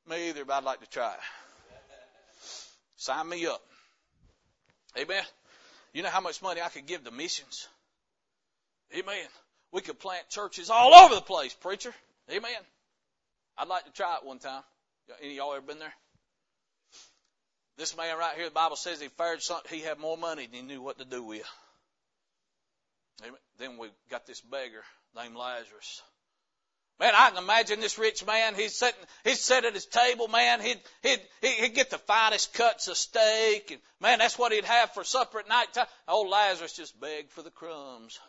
Me 0.08 0.30
either, 0.30 0.44
but 0.44 0.54
I'd 0.54 0.64
like 0.64 0.80
to 0.80 0.88
try. 0.88 1.14
Sign 2.96 3.28
me 3.28 3.46
up. 3.46 3.62
Amen. 4.98 5.22
You 5.92 6.02
know 6.02 6.08
how 6.08 6.20
much 6.20 6.40
money 6.42 6.60
I 6.60 6.70
could 6.70 6.86
give 6.86 7.04
to 7.04 7.10
missions? 7.10 7.68
Amen. 8.94 9.26
We 9.72 9.80
could 9.80 9.98
plant 9.98 10.28
churches 10.28 10.70
all 10.70 10.94
over 10.94 11.16
the 11.16 11.20
place, 11.20 11.52
preacher. 11.54 11.92
Amen. 12.30 12.52
I'd 13.58 13.68
like 13.68 13.84
to 13.86 13.92
try 13.92 14.16
it 14.16 14.24
one 14.24 14.38
time. 14.38 14.62
Any 15.20 15.32
of 15.32 15.36
y'all 15.36 15.54
ever 15.54 15.66
been 15.66 15.78
there? 15.78 15.92
This 17.76 17.96
man 17.96 18.16
right 18.16 18.36
here, 18.36 18.44
the 18.44 18.52
Bible 18.52 18.76
says 18.76 19.00
he 19.00 19.08
fared 19.08 19.42
something, 19.42 19.76
he 19.76 19.84
had 19.84 19.98
more 19.98 20.16
money 20.16 20.46
than 20.46 20.54
he 20.54 20.62
knew 20.62 20.80
what 20.80 20.98
to 20.98 21.04
do 21.04 21.22
with. 21.24 21.48
Amen. 23.22 23.34
Then 23.58 23.78
we 23.78 23.88
got 24.10 24.26
this 24.26 24.40
beggar 24.40 24.82
named 25.16 25.36
Lazarus. 25.36 26.02
Man, 27.00 27.12
I 27.16 27.30
can 27.30 27.42
imagine 27.42 27.80
this 27.80 27.98
rich 27.98 28.24
man. 28.24 28.54
He's 28.54 28.76
sitting, 28.76 29.00
he'd 29.24 29.34
sitting 29.34 29.66
at 29.66 29.74
his 29.74 29.86
table, 29.86 30.28
man. 30.28 30.60
He'd, 30.60 30.80
he'd, 31.02 31.20
he'd 31.42 31.74
get 31.74 31.90
the 31.90 31.98
finest 31.98 32.54
cuts 32.54 32.86
of 32.86 32.96
steak, 32.96 33.72
and 33.72 33.80
man, 34.00 34.20
that's 34.20 34.38
what 34.38 34.52
he'd 34.52 34.64
have 34.64 34.92
for 34.94 35.02
supper 35.02 35.40
at 35.40 35.48
night 35.48 35.74
time. 35.74 35.86
Old 36.06 36.28
Lazarus 36.28 36.76
just 36.76 36.98
begged 37.00 37.32
for 37.32 37.42
the 37.42 37.50
crumbs 37.50 38.20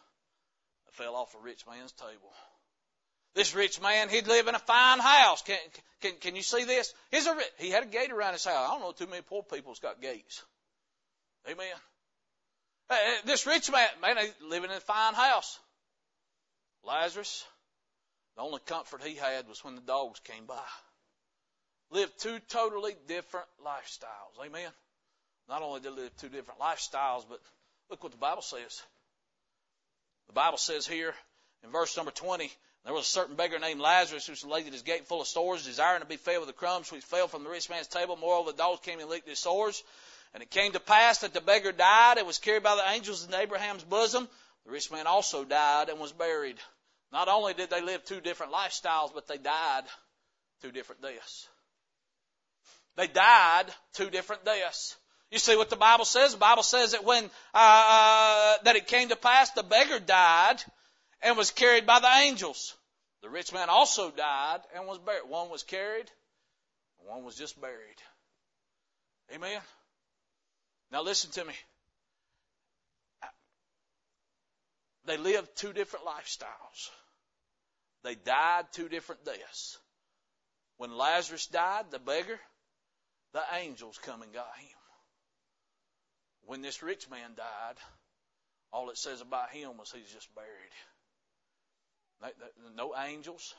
fell 0.97 1.15
off 1.15 1.35
a 1.35 1.43
rich 1.43 1.65
man's 1.67 1.91
table. 1.93 2.33
This 3.33 3.53
rich 3.53 3.81
man, 3.81 4.09
he'd 4.09 4.27
live 4.27 4.47
in 4.47 4.55
a 4.55 4.59
fine 4.59 4.99
house. 4.99 5.41
Can, 5.41 5.57
can, 6.01 6.13
can 6.21 6.35
you 6.35 6.41
see 6.41 6.63
this? 6.63 6.93
He's 7.11 7.27
a, 7.27 7.37
he 7.57 7.69
had 7.69 7.83
a 7.83 7.87
gate 7.87 8.11
around 8.11 8.33
his 8.33 8.45
house. 8.45 8.69
I 8.69 8.71
don't 8.71 8.81
know 8.81 8.91
too 8.93 9.07
many 9.07 9.21
poor 9.21 9.43
people's 9.43 9.79
got 9.79 10.01
gates. 10.01 10.43
Amen. 11.49 11.67
This 13.25 13.45
rich 13.45 13.69
man, 13.71 13.89
man, 14.01 14.17
living 14.41 14.69
in 14.69 14.77
a 14.77 14.81
fine 14.81 15.15
house. 15.15 15.59
Lazarus, 16.83 17.43
the 18.35 18.43
only 18.43 18.59
comfort 18.65 19.01
he 19.03 19.15
had 19.15 19.47
was 19.47 19.63
when 19.63 19.75
the 19.75 19.81
dogs 19.81 20.19
came 20.21 20.45
by. 20.45 20.63
Lived 21.91 22.13
two 22.19 22.39
totally 22.47 22.95
different 23.07 23.47
lifestyles. 23.65 24.45
Amen. 24.45 24.69
Not 25.49 25.61
only 25.61 25.81
did 25.81 25.91
they 25.91 26.03
live 26.03 26.17
two 26.17 26.29
different 26.29 26.59
lifestyles, 26.59 27.25
but 27.27 27.41
look 27.89 28.03
what 28.03 28.11
the 28.11 28.17
Bible 28.17 28.41
says. 28.41 28.81
The 30.27 30.34
Bible 30.34 30.58
says 30.58 30.88
here 30.88 31.13
in 31.63 31.72
verse 31.72 31.96
number 31.98 32.12
20, 32.12 32.51
there 32.84 32.94
was 32.94 33.05
a 33.05 33.10
certain 33.10 33.36
beggar 33.36 33.58
named 33.58 33.82
Lazarus 33.82 34.27
who 34.27 34.50
laid 34.50 34.67
at 34.67 34.74
his 34.74 34.84
gate 34.84 35.08
full 35.08 35.22
of 35.22 35.27
sores, 35.27 35.65
desiring 35.65 36.01
to 36.01 36.08
be 36.08 36.17
fed 36.17 36.38
with 36.38 36.48
the 36.48 36.53
crumbs 36.53 36.91
which 36.91 37.03
fell 37.03 37.27
from 37.27 37.44
the 37.44 37.50
rich 37.50 37.70
man's 37.70 37.88
table. 37.88 38.15
Moreover, 38.15 38.51
the 38.51 38.58
dogs 38.58 38.82
came 38.82 39.00
and 39.00 39.10
licked 39.10 39.27
his 39.27 39.39
sores. 39.39 39.84
And 40.34 40.44
it 40.44 40.51
came 40.51 40.74
to 40.74 40.79
pass 40.79 41.20
that 41.20 41.34
the 41.34 41.41
beggar 41.41 41.72
died 41.72 42.17
and 42.17 42.27
was 42.27 42.39
carried 42.39 42.62
by 42.62 42.75
the 42.75 42.88
angels 42.91 43.25
in 43.25 43.34
Abraham's 43.34 43.84
bosom. 43.84 44.27
The 44.65 44.72
rich 44.72 44.91
man 44.91 45.08
also 45.08 45.46
died 45.46 45.89
and 45.89 46.00
was 46.00 46.12
buried. 46.12 46.58
Not 47.12 47.27
only 47.27 47.53
did 47.53 47.70
they 47.70 47.82
live 47.82 48.03
two 48.03 48.20
different 48.20 48.51
lifestyles, 48.51 49.13
but 49.13 49.27
they 49.27 49.38
died 49.38 49.84
two 50.62 50.72
different 50.72 51.01
deaths. 51.01 51.48
They 52.98 53.08
died 53.08 53.65
two 53.94 54.10
different 54.10 54.46
deaths. 54.46 54.96
You 55.36 55.39
see 55.39 55.58
what 55.58 55.70
the 55.70 55.75
Bible 55.75 56.06
says? 56.06 56.32
The 56.32 56.38
Bible 56.38 56.63
says 56.63 56.94
that 56.94 57.04
when 57.04 57.25
uh, 57.25 57.27
uh, 57.54 58.56
that 58.63 58.77
it 58.77 58.88
came 58.88 59.10
to 59.10 59.18
pass, 59.18 59.51
the 59.51 59.63
beggar 59.63 60.00
died 60.00 60.63
and 61.22 61.36
was 61.36 61.51
carried 61.51 61.86
by 61.86 62.00
the 62.00 62.08
angels. 62.08 62.74
The 63.22 63.30
rich 63.30 63.51
man 63.51 63.68
also 63.68 64.12
died 64.12 64.62
and 64.74 64.88
was 64.88 64.98
buried. 64.98 65.27
One 65.27 65.50
was 65.50 65.63
carried, 65.63 66.10
one 67.00 67.25
was 67.25 67.36
just 67.36 67.60
buried. 67.60 68.01
Amen. 69.34 69.60
Now 70.89 71.01
listen 71.01 71.32
to 71.32 71.44
me. 71.44 71.54
They 75.04 75.18
lived 75.18 75.50
two 75.58 75.74
different 75.74 76.06
lifestyles. 76.06 76.92
They 78.06 78.15
died 78.15 78.68
two 78.72 78.88
different 78.88 79.25
deaths. 79.25 79.80
When 80.77 80.96
Lazarus 80.96 81.48
died, 81.48 81.92
the 81.92 82.00
beggar, 82.00 82.39
the 83.34 83.44
angels 83.54 84.00
come 84.01 84.22
and 84.22 84.32
got 84.32 84.56
him. 84.58 84.77
When 86.45 86.61
this 86.61 86.83
rich 86.83 87.09
man 87.09 87.31
died, 87.35 87.75
all 88.71 88.89
it 88.89 88.97
says 88.97 89.21
about 89.21 89.51
him 89.51 89.77
was 89.77 89.91
he's 89.91 90.11
just 90.11 90.33
buried. 90.35 90.73
No 92.75 92.93
angels. 92.95 93.53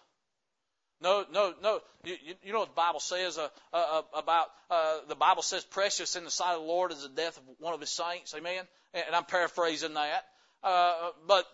No, 1.01 1.25
no, 1.31 1.55
no. 1.63 1.81
You, 2.05 2.17
you 2.43 2.53
know 2.53 2.61
what 2.61 2.69
the 2.69 2.75
Bible 2.75 3.01
says 3.01 3.37
uh, 3.37 3.49
uh, 3.73 3.77
uh, 3.77 4.03
about, 4.15 4.47
uh, 4.71 4.99
the 5.09 5.15
Bible 5.15 5.43
says 5.43 5.65
precious 5.65 6.17
in 6.17 6.25
the 6.25 6.31
sight 6.31 6.55
of 6.55 6.63
the 6.63 6.67
Lord 6.67 6.91
is 6.91 7.03
the 7.03 7.09
death 7.09 7.37
of 7.37 7.43
one 7.59 7.75
of 7.75 7.81
his 7.81 7.91
saints. 7.91 8.35
Amen? 8.35 8.65
And 8.95 9.15
I'm 9.15 9.25
paraphrasing 9.25 9.95
that. 9.95 10.25
Uh, 10.63 11.11
but 11.27 11.45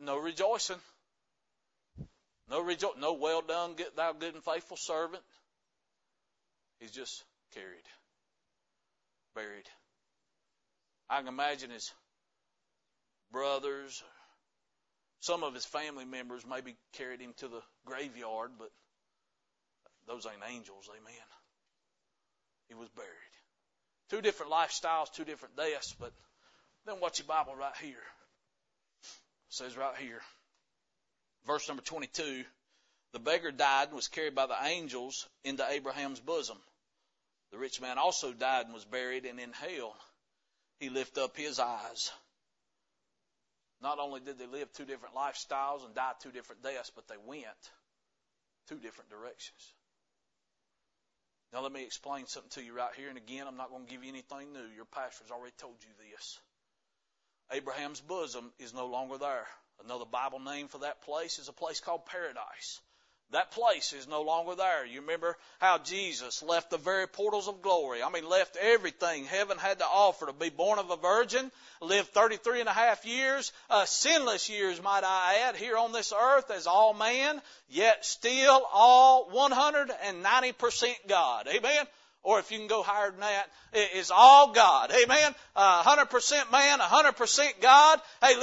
no 0.00 0.18
rejoicing. 0.18 0.80
No 2.50 2.62
rejo- 2.62 2.98
no 2.98 3.12
well 3.12 3.42
done, 3.42 3.76
thou 3.96 4.12
good 4.12 4.34
and 4.34 4.42
faithful 4.42 4.76
servant. 4.76 5.22
He's 6.80 6.90
just 6.90 7.22
carried, 7.54 7.84
buried. 9.34 9.68
I 11.10 11.18
can 11.18 11.28
imagine 11.28 11.70
his 11.70 11.90
brothers, 13.32 14.02
some 15.20 15.42
of 15.42 15.54
his 15.54 15.64
family 15.64 16.04
members 16.04 16.44
maybe 16.46 16.76
carried 16.92 17.20
him 17.20 17.32
to 17.38 17.48
the 17.48 17.60
graveyard, 17.84 18.52
but 18.58 18.70
those 20.06 20.26
ain't 20.26 20.42
angels, 20.54 20.88
amen. 20.90 21.28
He 22.68 22.74
was 22.74 22.88
buried. 22.90 23.08
Two 24.10 24.22
different 24.22 24.52
lifestyles, 24.52 25.12
two 25.12 25.24
different 25.24 25.56
deaths, 25.56 25.94
but 25.98 26.12
then 26.86 27.00
watch 27.00 27.18
your 27.18 27.26
Bible 27.26 27.54
right 27.56 27.76
here. 27.80 28.02
It 29.02 29.08
says 29.50 29.76
right 29.76 29.96
here. 29.96 30.20
Verse 31.46 31.66
number 31.68 31.82
22, 31.82 32.44
the 33.12 33.18
beggar 33.18 33.50
died 33.50 33.88
and 33.88 33.96
was 33.96 34.08
carried 34.08 34.34
by 34.34 34.46
the 34.46 34.62
angels 34.64 35.26
into 35.44 35.66
Abraham's 35.68 36.20
bosom. 36.20 36.58
The 37.50 37.58
rich 37.58 37.80
man 37.80 37.96
also 37.98 38.32
died 38.32 38.66
and 38.66 38.74
was 38.74 38.84
buried, 38.84 39.24
and 39.24 39.40
in 39.40 39.52
hell 39.52 39.94
he 40.78 40.88
lifted 40.90 41.22
up 41.22 41.36
his 41.36 41.58
eyes. 41.58 42.10
Not 43.80 43.98
only 43.98 44.20
did 44.20 44.38
they 44.38 44.46
live 44.46 44.72
two 44.72 44.84
different 44.84 45.14
lifestyles 45.14 45.84
and 45.84 45.94
die 45.94 46.12
two 46.20 46.32
different 46.32 46.62
deaths, 46.62 46.90
but 46.94 47.06
they 47.08 47.16
went 47.26 47.44
two 48.68 48.78
different 48.78 49.10
directions. 49.10 49.74
Now 51.52 51.62
let 51.62 51.72
me 51.72 51.84
explain 51.84 52.26
something 52.26 52.50
to 52.50 52.62
you 52.62 52.74
right 52.74 52.94
here. 52.94 53.08
And 53.08 53.16
again, 53.16 53.46
I'm 53.46 53.56
not 53.56 53.70
going 53.70 53.86
to 53.86 53.90
give 53.90 54.02
you 54.02 54.10
anything 54.10 54.52
new. 54.52 54.66
Your 54.74 54.84
pastor's 54.84 55.30
already 55.30 55.54
told 55.58 55.76
you 55.80 56.10
this. 56.10 56.38
Abraham's 57.52 58.00
bosom 58.00 58.52
is 58.58 58.74
no 58.74 58.86
longer 58.86 59.16
there. 59.16 59.46
Another 59.84 60.04
Bible 60.04 60.40
name 60.40 60.68
for 60.68 60.78
that 60.78 61.02
place 61.02 61.38
is 61.38 61.48
a 61.48 61.52
place 61.52 61.80
called 61.80 62.04
paradise. 62.06 62.80
That 63.30 63.50
place 63.50 63.92
is 63.92 64.08
no 64.08 64.22
longer 64.22 64.54
there. 64.54 64.86
You 64.86 65.02
remember 65.02 65.36
how 65.58 65.76
Jesus 65.76 66.42
left 66.42 66.70
the 66.70 66.78
very 66.78 67.06
portals 67.06 67.46
of 67.46 67.60
glory. 67.60 68.02
I 68.02 68.08
mean, 68.08 68.26
left 68.26 68.56
everything 68.56 69.26
heaven 69.26 69.58
had 69.58 69.80
to 69.80 69.84
offer 69.84 70.26
to 70.26 70.32
be 70.32 70.48
born 70.48 70.78
of 70.78 70.90
a 70.90 70.96
virgin, 70.96 71.52
lived 71.82 72.08
33 72.08 72.60
and 72.60 72.68
a 72.70 72.72
half 72.72 73.04
years, 73.04 73.52
uh, 73.68 73.84
sinless 73.84 74.48
years, 74.48 74.82
might 74.82 75.04
I 75.04 75.46
add, 75.46 75.56
here 75.56 75.76
on 75.76 75.92
this 75.92 76.14
earth 76.18 76.50
as 76.50 76.66
all 76.66 76.94
man, 76.94 77.42
yet 77.68 78.06
still 78.06 78.66
all 78.72 79.28
190% 79.30 80.94
God. 81.06 81.48
Amen? 81.48 81.86
Or 82.28 82.38
if 82.38 82.52
you 82.52 82.58
can 82.58 82.66
go 82.66 82.82
higher 82.82 83.10
than 83.10 83.20
that, 83.20 83.48
is 83.96 84.10
all 84.14 84.52
God. 84.52 84.92
Amen. 84.92 85.34
Uh, 85.56 85.82
100% 85.82 86.52
man, 86.52 86.78
100% 86.78 87.60
God. 87.62 88.00
Hey, 88.22 88.34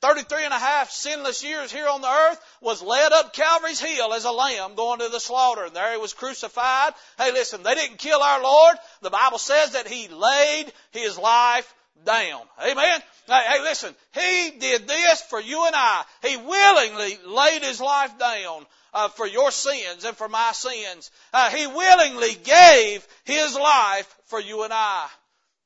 33 0.00 0.44
and 0.44 0.54
a 0.54 0.58
half 0.58 0.92
sinless 0.92 1.42
years 1.42 1.72
here 1.72 1.88
on 1.88 2.02
the 2.02 2.08
earth 2.08 2.40
was 2.60 2.82
led 2.82 3.10
up 3.10 3.34
Calvary's 3.34 3.80
hill 3.80 4.12
as 4.12 4.26
a 4.26 4.30
lamb 4.30 4.76
going 4.76 5.00
to 5.00 5.08
the 5.08 5.18
slaughter. 5.18 5.64
And 5.64 5.74
there 5.74 5.90
he 5.90 5.98
was 5.98 6.12
crucified. 6.12 6.92
Hey, 7.18 7.32
listen, 7.32 7.64
they 7.64 7.74
didn't 7.74 7.98
kill 7.98 8.20
our 8.20 8.40
Lord. 8.40 8.76
The 9.02 9.10
Bible 9.10 9.38
says 9.38 9.72
that 9.72 9.88
he 9.88 10.06
laid 10.06 10.72
his 10.92 11.18
life 11.18 11.74
down. 12.04 12.42
Amen. 12.62 13.00
Hey, 13.26 13.60
listen, 13.62 13.94
he 14.14 14.52
did 14.58 14.86
this 14.86 15.22
for 15.22 15.40
you 15.40 15.66
and 15.66 15.74
I. 15.74 16.04
He 16.22 16.36
willingly 16.36 17.18
laid 17.26 17.62
his 17.62 17.80
life 17.80 18.18
down 18.18 18.66
uh, 18.94 19.08
for 19.08 19.26
your 19.26 19.50
sins 19.50 20.04
and 20.04 20.16
for 20.16 20.28
my 20.28 20.52
sins. 20.52 21.10
Uh, 21.32 21.50
he 21.50 21.66
willingly 21.66 22.34
gave 22.34 23.06
his 23.24 23.54
life 23.54 24.14
for 24.26 24.40
you 24.40 24.62
and 24.62 24.72
I. 24.72 25.08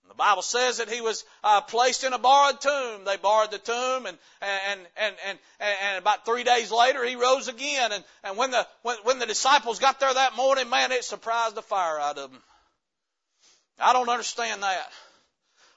The 0.08 0.14
Bible 0.14 0.42
says 0.42 0.78
that 0.78 0.88
he 0.88 1.00
was 1.00 1.24
uh, 1.44 1.60
placed 1.60 2.02
in 2.02 2.12
a 2.12 2.18
borrowed 2.18 2.60
tomb. 2.60 3.04
They 3.04 3.16
borrowed 3.16 3.52
the 3.52 3.58
tomb, 3.58 4.06
and 4.06 4.18
and 4.42 4.80
and 4.96 5.14
and 5.24 5.38
and 5.60 5.98
about 5.98 6.26
three 6.26 6.42
days 6.42 6.72
later, 6.72 7.04
he 7.04 7.14
rose 7.14 7.46
again. 7.46 7.92
And 7.92 8.04
and 8.24 8.36
when 8.36 8.50
the 8.50 8.66
when, 8.82 8.96
when 9.04 9.18
the 9.20 9.26
disciples 9.26 9.78
got 9.78 10.00
there 10.00 10.12
that 10.12 10.34
morning, 10.34 10.68
man, 10.68 10.90
it 10.90 11.04
surprised 11.04 11.54
the 11.54 11.62
fire 11.62 12.00
out 12.00 12.18
of 12.18 12.32
them. 12.32 12.40
I 13.78 13.92
don't 13.92 14.08
understand 14.08 14.64
that. 14.64 14.90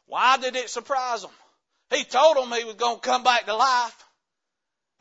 Why 0.07 0.37
did 0.37 0.55
it 0.55 0.69
surprise 0.69 1.21
them? 1.21 1.31
He 1.89 2.03
told 2.03 2.37
them 2.37 2.51
he 2.51 2.65
was 2.65 2.75
going 2.75 2.99
to 2.99 3.01
come 3.01 3.23
back 3.23 3.45
to 3.45 3.55
life. 3.55 3.95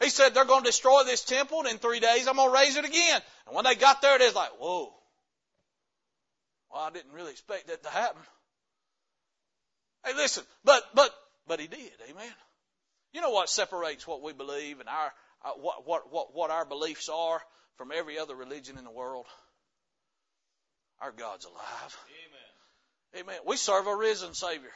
He 0.02 0.10
said 0.10 0.34
they're 0.34 0.44
going 0.44 0.64
to 0.64 0.68
destroy 0.68 1.04
this 1.04 1.24
temple 1.24 1.60
and 1.60 1.68
in 1.68 1.78
three 1.78 2.00
days 2.00 2.26
I'm 2.26 2.36
going 2.36 2.48
to 2.48 2.54
raise 2.54 2.76
it 2.76 2.84
again. 2.84 3.20
And 3.46 3.54
when 3.54 3.64
they 3.64 3.74
got 3.74 4.02
there, 4.02 4.16
it 4.16 4.20
is 4.22 4.34
like, 4.34 4.50
whoa. 4.58 4.92
Well, 6.72 6.82
I 6.82 6.90
didn't 6.90 7.12
really 7.12 7.30
expect 7.30 7.68
that 7.68 7.82
to 7.82 7.88
happen. 7.88 8.22
Hey, 10.04 10.14
listen, 10.14 10.44
but, 10.64 10.82
but, 10.94 11.14
but 11.46 11.60
he 11.60 11.68
did. 11.68 11.92
Amen. 12.10 12.32
You 13.12 13.20
know 13.20 13.30
what 13.30 13.48
separates 13.48 14.06
what 14.06 14.22
we 14.22 14.32
believe 14.32 14.80
and 14.80 14.88
our, 14.88 15.12
uh, 15.44 15.50
what, 15.60 15.86
what, 15.86 16.12
what, 16.12 16.34
what 16.34 16.50
our 16.50 16.64
beliefs 16.64 17.08
are 17.08 17.40
from 17.76 17.92
every 17.94 18.18
other 18.18 18.34
religion 18.34 18.78
in 18.78 18.84
the 18.84 18.90
world? 18.90 19.26
Our 21.00 21.12
God's 21.12 21.44
alive. 21.44 21.98
Amen. 23.14 23.24
Amen. 23.24 23.40
We 23.46 23.56
serve 23.56 23.86
a 23.86 23.94
risen 23.94 24.34
Savior. 24.34 24.70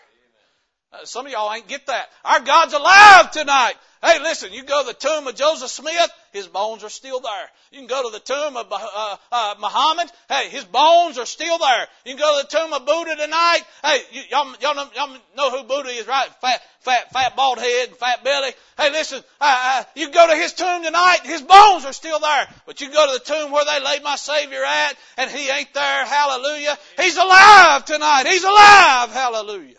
Uh, 0.92 1.04
some 1.04 1.26
of 1.26 1.32
y'all 1.32 1.52
ain't 1.52 1.66
get 1.68 1.86
that. 1.86 2.08
Our 2.24 2.40
God's 2.40 2.72
alive 2.72 3.30
tonight. 3.32 3.74
Hey, 4.02 4.20
listen, 4.20 4.52
you 4.52 4.62
go 4.62 4.82
to 4.82 4.86
the 4.88 4.94
tomb 4.94 5.26
of 5.26 5.34
Joseph 5.34 5.70
Smith, 5.70 6.10
his 6.32 6.46
bones 6.46 6.84
are 6.84 6.90
still 6.90 7.18
there. 7.18 7.48
You 7.72 7.78
can 7.78 7.88
go 7.88 8.08
to 8.08 8.12
the 8.12 8.20
tomb 8.20 8.56
of 8.56 8.66
uh, 8.70 9.16
uh, 9.32 9.54
Muhammad, 9.58 10.08
hey, 10.28 10.48
his 10.50 10.64
bones 10.64 11.18
are 11.18 11.26
still 11.26 11.58
there. 11.58 11.86
You 12.04 12.14
can 12.14 12.20
go 12.20 12.40
to 12.40 12.46
the 12.46 12.56
tomb 12.56 12.72
of 12.72 12.86
Buddha 12.86 13.16
tonight. 13.16 13.60
Hey, 13.82 13.98
you, 14.12 14.22
y'all, 14.30 14.54
y'all, 14.60 14.74
know, 14.76 14.88
y'all 14.94 15.18
know 15.36 15.50
who 15.50 15.64
Buddha 15.64 15.88
is, 15.88 16.06
right? 16.06 16.28
Fat, 16.40 16.62
fat, 16.80 17.10
fat 17.12 17.34
bald 17.34 17.58
head 17.58 17.88
and 17.88 17.96
fat 17.96 18.22
belly. 18.22 18.50
Hey, 18.78 18.92
listen, 18.92 19.24
uh, 19.40 19.80
uh, 19.80 19.84
you 19.96 20.10
go 20.10 20.28
to 20.28 20.36
his 20.36 20.52
tomb 20.52 20.84
tonight, 20.84 21.20
his 21.24 21.42
bones 21.42 21.84
are 21.84 21.94
still 21.94 22.20
there. 22.20 22.46
But 22.66 22.80
you 22.80 22.92
go 22.92 23.12
to 23.12 23.18
the 23.18 23.24
tomb 23.24 23.50
where 23.50 23.64
they 23.64 23.84
laid 23.84 24.04
my 24.04 24.16
Savior 24.16 24.62
at, 24.62 24.94
and 25.16 25.30
he 25.30 25.48
ain't 25.48 25.72
there. 25.74 26.04
Hallelujah. 26.04 26.78
He's 27.00 27.16
alive 27.16 27.84
tonight. 27.86 28.26
He's 28.28 28.44
alive. 28.44 29.12
Hallelujah. 29.12 29.76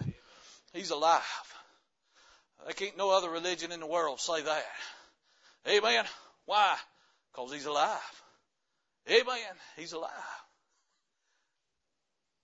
He's 0.78 0.92
alive. 0.92 1.24
There 2.64 2.74
can't 2.74 2.98
no 2.98 3.10
other 3.10 3.32
religion 3.32 3.72
in 3.72 3.80
the 3.80 3.88
world 3.88 4.20
say 4.20 4.44
that. 4.44 4.66
Amen. 5.68 6.06
Why? 6.46 6.76
Because 7.32 7.52
he's 7.52 7.66
alive. 7.66 8.22
Amen. 9.10 9.56
He's 9.76 9.94
alive. 9.94 10.12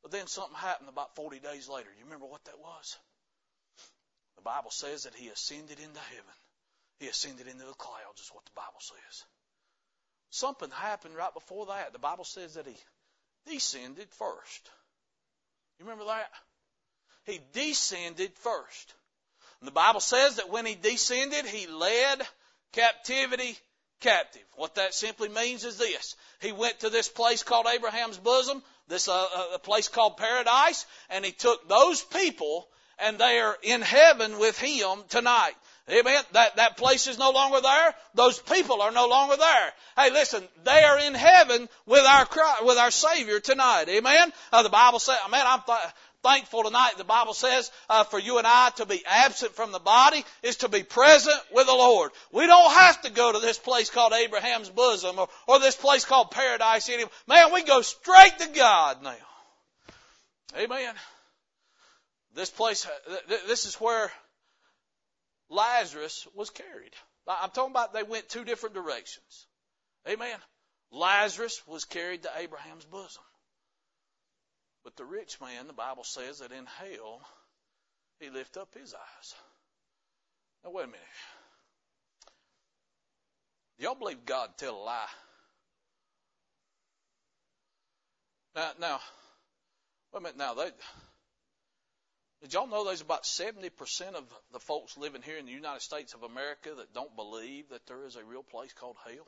But 0.02 0.12
then 0.12 0.26
something 0.26 0.56
happened 0.56 0.90
about 0.90 1.16
40 1.16 1.40
days 1.40 1.70
later. 1.70 1.90
You 1.96 2.06
remember 2.06 2.26
what 2.26 2.44
that 2.46 2.60
was? 2.60 2.98
The 4.38 4.42
Bible 4.42 4.72
says 4.72 5.04
that 5.04 5.14
he 5.14 5.28
ascended 5.30 5.80
into 5.80 6.00
heaven. 6.00 6.36
He 7.00 7.10
ascended 7.10 7.48
into 7.48 7.66
the 7.66 7.74
clouds, 7.74 8.20
is 8.20 8.32
what 8.34 8.46
the 8.46 8.52
Bible 8.56 8.82
says. 8.82 9.24
Something 10.32 10.72
happened 10.72 11.16
right 11.16 11.34
before 11.36 11.68
that. 11.68 11.94
The 11.94 12.00
Bible 12.00 12.26
says 12.26 12.56
that 12.56 12.66
he 12.66 12.76
descended 13.46 14.08
first. 14.18 14.72
You 15.78 15.86
remember 15.86 16.06
that? 16.06 16.30
He 17.26 17.40
descended 17.54 18.32
first. 18.36 18.94
And 19.60 19.68
the 19.68 19.72
Bible 19.72 20.02
says 20.02 20.36
that 20.36 20.50
when 20.50 20.66
he 20.66 20.76
descended, 20.76 21.46
he 21.46 21.68
led 21.68 22.22
captivity 22.74 23.58
captive. 24.02 24.44
What 24.56 24.76
that 24.76 24.94
simply 24.94 25.30
means 25.30 25.64
is 25.64 25.78
this. 25.78 26.16
He 26.42 26.52
went 26.52 26.82
to 26.82 26.90
this 26.90 27.08
place 27.08 27.44
called 27.44 27.68
Abraham's 27.68 28.18
bosom, 28.18 28.62
this 28.90 29.08
uh, 29.08 29.14
uh, 29.14 29.46
a 29.56 29.60
place 29.60 29.88
called 29.88 30.18
paradise, 30.18 30.86
and 31.10 31.24
he 31.24 31.32
took 31.32 31.70
those 31.70 32.04
people 32.04 32.68
and 33.00 33.18
they 33.18 33.40
are 33.40 33.58
in 33.64 33.82
heaven 33.82 34.40
with 34.40 34.58
him 34.60 35.00
tonight. 35.10 35.54
Amen. 35.90 36.24
That, 36.32 36.56
that 36.58 36.78
place 36.78 37.08
is 37.08 37.18
no 37.18 37.32
longer 37.32 37.60
there. 37.60 37.96
Those 38.14 38.40
people 38.40 38.82
are 38.82 38.92
no 38.92 39.08
longer 39.08 39.36
there. 39.36 39.74
Hey, 39.98 40.12
listen, 40.12 40.44
they 40.64 40.84
are 40.84 41.00
in 41.00 41.14
heaven 41.14 41.68
with 41.86 42.06
our, 42.06 42.28
with 42.64 42.78
our 42.78 42.92
Savior 42.92 43.40
tonight. 43.40 43.90
Amen. 43.90 44.32
Uh, 44.52 44.64
the 44.64 44.70
Bible 44.70 45.00
says, 45.00 45.18
man, 45.30 45.46
I'm, 45.46 45.62
th- 45.66 45.80
thankful 46.24 46.64
tonight. 46.64 46.94
The 46.98 47.04
Bible 47.04 47.34
says 47.34 47.70
uh, 47.90 48.04
for 48.06 48.18
you 48.18 48.38
and 48.38 48.48
I 48.48 48.70
to 48.78 48.86
be 48.86 49.04
absent 49.06 49.54
from 49.56 49.72
the 49.72 49.80
body 49.80 50.24
is 50.42 50.58
to 50.58 50.70
be 50.70 50.84
present 50.84 51.38
with 51.54 51.68
the 51.68 51.74
Lord. 51.74 52.12
We 52.32 52.48
don't 52.48 52.74
have 52.74 53.02
to 53.04 53.12
go 53.12 53.34
to 53.34 53.40
this 53.40 53.60
place 53.60 53.90
called 53.90 54.14
Abraham's 54.14 54.70
bosom 54.70 55.20
or, 55.20 55.28
or 55.48 55.60
this 55.60 55.76
place 55.76 56.06
called 56.06 56.32
paradise 56.32 56.90
anymore. 56.90 57.12
Man, 57.28 57.54
we 57.54 57.64
go 57.64 57.82
straight 57.82 58.40
to 58.40 58.48
God 58.48 59.04
now. 59.04 59.16
Amen. 60.58 60.94
This 62.36 62.50
place, 62.50 62.88
this 63.48 63.66
is 63.66 63.76
where 63.76 64.12
Lazarus 65.50 66.28
was 66.34 66.50
carried. 66.50 66.94
I'm 67.28 67.52
talking 67.52 67.72
about 67.72 67.94
they 67.94 68.04
went 68.04 68.30
two 68.30 68.44
different 68.44 68.76
directions. 68.76 69.48
Amen. 70.08 70.38
Lazarus 70.92 71.62
was 71.68 71.86
carried 71.86 72.24
to 72.24 72.30
Abraham's 72.38 72.86
bosom. 72.86 73.24
But 74.84 74.96
the 74.98 75.06
rich 75.06 75.40
man, 75.40 75.68
the 75.68 75.74
Bible 75.74 76.04
says 76.04 76.40
that 76.40 76.52
in 76.52 76.66
hell, 76.66 77.22
he 78.20 78.30
lift 78.30 78.58
up 78.58 78.74
his 78.74 78.94
eyes. 78.94 79.36
Now, 80.64 80.72
wait 80.72 80.84
a 80.84 80.88
minute. 80.88 81.02
Do 83.78 83.86
y'all 83.86 83.96
believe 83.96 84.26
God 84.26 84.50
tell 84.58 84.76
a 84.76 84.84
lie? 84.84 85.08
Now, 88.56 88.72
now, 88.80 89.00
wait 90.14 90.20
a 90.20 90.22
minute. 90.22 90.38
Now, 90.38 90.54
they, 90.54 90.70
did 92.42 92.54
y'all 92.54 92.68
know 92.68 92.84
there's 92.84 93.02
about 93.02 93.24
70% 93.24 93.72
of 94.16 94.26
the 94.52 94.60
folks 94.60 94.98
living 94.98 95.22
here 95.22 95.38
in 95.38 95.46
the 95.46 95.52
United 95.52 95.82
States 95.82 96.14
of 96.14 96.24
America 96.24 96.72
that 96.78 96.94
don't 96.94 97.16
believe 97.16 97.70
that 97.70 97.86
there 97.88 98.06
is 98.06 98.16
a 98.16 98.24
real 98.24 98.44
place 98.44 98.74
called 98.74 98.98
hell? 99.06 99.28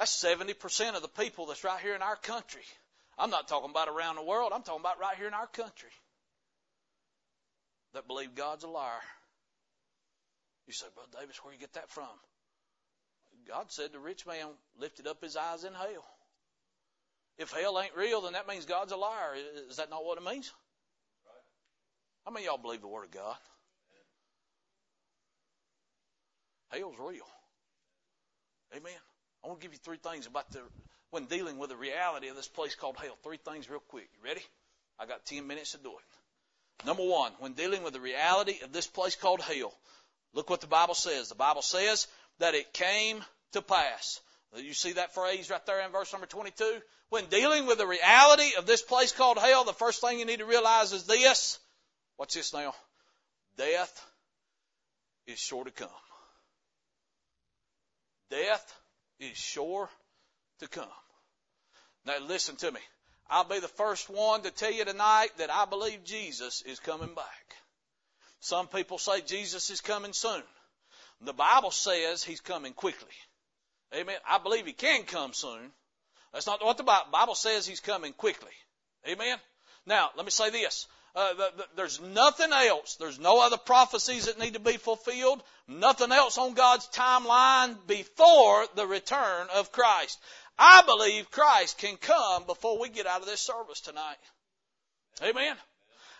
That's 0.00 0.24
70% 0.24 0.96
of 0.96 1.02
the 1.02 1.08
people 1.08 1.44
that's 1.44 1.62
right 1.62 1.78
here 1.78 1.94
in 1.94 2.00
our 2.00 2.16
country. 2.16 2.62
I'm 3.18 3.28
not 3.28 3.48
talking 3.48 3.68
about 3.68 3.88
around 3.88 4.16
the 4.16 4.24
world. 4.24 4.50
I'm 4.54 4.62
talking 4.62 4.80
about 4.80 4.98
right 4.98 5.14
here 5.18 5.28
in 5.28 5.34
our 5.34 5.46
country 5.46 5.90
that 7.92 8.06
believe 8.06 8.34
God's 8.34 8.64
a 8.64 8.68
liar. 8.68 9.02
You 10.66 10.72
say, 10.72 10.86
Brother 10.94 11.10
Davis, 11.20 11.44
where 11.44 11.52
you 11.52 11.60
get 11.60 11.74
that 11.74 11.90
from? 11.90 12.08
God 13.46 13.66
said 13.68 13.92
the 13.92 13.98
rich 13.98 14.26
man 14.26 14.46
lifted 14.78 15.06
up 15.06 15.22
his 15.22 15.36
eyes 15.36 15.64
in 15.64 15.74
hell. 15.74 16.06
If 17.36 17.52
hell 17.52 17.78
ain't 17.78 17.94
real, 17.94 18.22
then 18.22 18.32
that 18.32 18.48
means 18.48 18.64
God's 18.64 18.92
a 18.92 18.96
liar. 18.96 19.34
Is 19.68 19.76
that 19.76 19.90
not 19.90 20.02
what 20.02 20.16
it 20.16 20.24
means? 20.24 20.50
How 22.24 22.30
many 22.30 22.46
of 22.46 22.52
y'all 22.52 22.62
believe 22.62 22.80
the 22.80 22.88
Word 22.88 23.04
of 23.04 23.10
God? 23.10 23.36
Hell's 26.70 26.96
real. 26.98 27.26
Amen. 28.74 28.92
I 29.42 29.48
want 29.48 29.60
to 29.60 29.64
give 29.64 29.72
you 29.72 29.78
three 29.82 29.96
things 29.96 30.26
about 30.26 30.50
the 30.50 30.60
when 31.10 31.24
dealing 31.24 31.58
with 31.58 31.70
the 31.70 31.76
reality 31.76 32.28
of 32.28 32.36
this 32.36 32.48
place 32.48 32.74
called 32.74 32.96
hell. 32.96 33.16
Three 33.22 33.38
things 33.38 33.68
real 33.68 33.82
quick. 33.88 34.08
You 34.14 34.28
ready? 34.28 34.42
I 34.98 35.06
got 35.06 35.24
ten 35.24 35.46
minutes 35.46 35.72
to 35.72 35.78
do 35.78 35.90
it. 35.90 36.86
Number 36.86 37.04
one, 37.04 37.32
when 37.40 37.52
dealing 37.52 37.82
with 37.82 37.92
the 37.92 38.00
reality 38.00 38.58
of 38.62 38.72
this 38.72 38.86
place 38.86 39.16
called 39.16 39.40
hell, 39.40 39.72
look 40.34 40.48
what 40.48 40.60
the 40.60 40.66
Bible 40.66 40.94
says. 40.94 41.28
The 41.28 41.34
Bible 41.34 41.62
says 41.62 42.06
that 42.38 42.54
it 42.54 42.72
came 42.72 43.22
to 43.52 43.62
pass. 43.62 44.20
You 44.56 44.72
see 44.72 44.92
that 44.92 45.14
phrase 45.14 45.50
right 45.50 45.64
there 45.66 45.80
in 45.80 45.92
verse 45.92 46.12
number 46.12 46.26
22? 46.26 46.80
When 47.10 47.26
dealing 47.26 47.66
with 47.66 47.78
the 47.78 47.86
reality 47.86 48.52
of 48.56 48.66
this 48.66 48.82
place 48.82 49.12
called 49.12 49.38
hell, 49.38 49.64
the 49.64 49.72
first 49.72 50.00
thing 50.00 50.18
you 50.18 50.24
need 50.24 50.38
to 50.38 50.46
realize 50.46 50.92
is 50.92 51.04
this. 51.04 51.58
What's 52.16 52.34
this 52.34 52.52
now? 52.52 52.74
Death 53.56 54.06
is 55.26 55.38
sure 55.38 55.64
to 55.64 55.70
come. 55.70 55.88
Death 58.30 58.79
is 59.20 59.36
sure 59.36 59.88
to 60.60 60.68
come. 60.68 60.86
Now 62.04 62.18
listen 62.20 62.56
to 62.56 62.72
me. 62.72 62.80
I'll 63.28 63.44
be 63.44 63.60
the 63.60 63.68
first 63.68 64.10
one 64.10 64.42
to 64.42 64.50
tell 64.50 64.72
you 64.72 64.84
tonight 64.84 65.28
that 65.38 65.50
I 65.50 65.64
believe 65.66 66.02
Jesus 66.04 66.62
is 66.62 66.80
coming 66.80 67.14
back. 67.14 67.54
Some 68.40 68.66
people 68.66 68.98
say 68.98 69.20
Jesus 69.20 69.70
is 69.70 69.80
coming 69.80 70.12
soon. 70.12 70.42
The 71.20 71.32
Bible 71.34 71.70
says 71.70 72.24
he's 72.24 72.40
coming 72.40 72.72
quickly. 72.72 73.12
Amen. 73.94 74.16
I 74.28 74.38
believe 74.38 74.66
he 74.66 74.72
can 74.72 75.04
come 75.04 75.32
soon. 75.32 75.70
That's 76.32 76.46
not 76.46 76.64
what 76.64 76.76
the 76.76 77.04
Bible 77.12 77.34
says 77.34 77.66
he's 77.66 77.80
coming 77.80 78.12
quickly. 78.12 78.52
Amen. 79.06 79.38
Now, 79.86 80.10
let 80.16 80.24
me 80.24 80.30
say 80.30 80.50
this. 80.50 80.86
Uh, 81.14 81.34
the, 81.34 81.52
the, 81.56 81.66
there's 81.76 82.00
nothing 82.00 82.52
else. 82.52 82.96
There's 82.96 83.18
no 83.18 83.44
other 83.44 83.56
prophecies 83.56 84.26
that 84.26 84.38
need 84.38 84.54
to 84.54 84.60
be 84.60 84.76
fulfilled. 84.76 85.42
Nothing 85.66 86.12
else 86.12 86.38
on 86.38 86.54
God's 86.54 86.88
timeline 86.88 87.76
before 87.86 88.66
the 88.76 88.86
return 88.86 89.48
of 89.54 89.72
Christ. 89.72 90.20
I 90.56 90.82
believe 90.82 91.30
Christ 91.30 91.78
can 91.78 91.96
come 91.96 92.44
before 92.44 92.78
we 92.78 92.90
get 92.90 93.06
out 93.06 93.20
of 93.20 93.26
this 93.26 93.40
service 93.40 93.80
tonight. 93.80 94.18
Amen. 95.22 95.56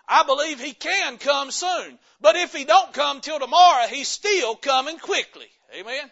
I 0.08 0.24
believe 0.24 0.60
He 0.60 0.72
can 0.72 1.18
come 1.18 1.52
soon. 1.52 1.98
But 2.20 2.34
if 2.36 2.52
He 2.52 2.64
don't 2.64 2.92
come 2.92 3.20
till 3.20 3.38
tomorrow, 3.38 3.86
He's 3.86 4.08
still 4.08 4.56
coming 4.56 4.98
quickly. 4.98 5.46
Amen. 5.78 6.10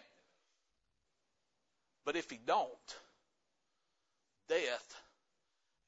But 2.05 2.15
if 2.15 2.29
He 2.29 2.39
don't, 2.45 2.69
death 4.47 4.95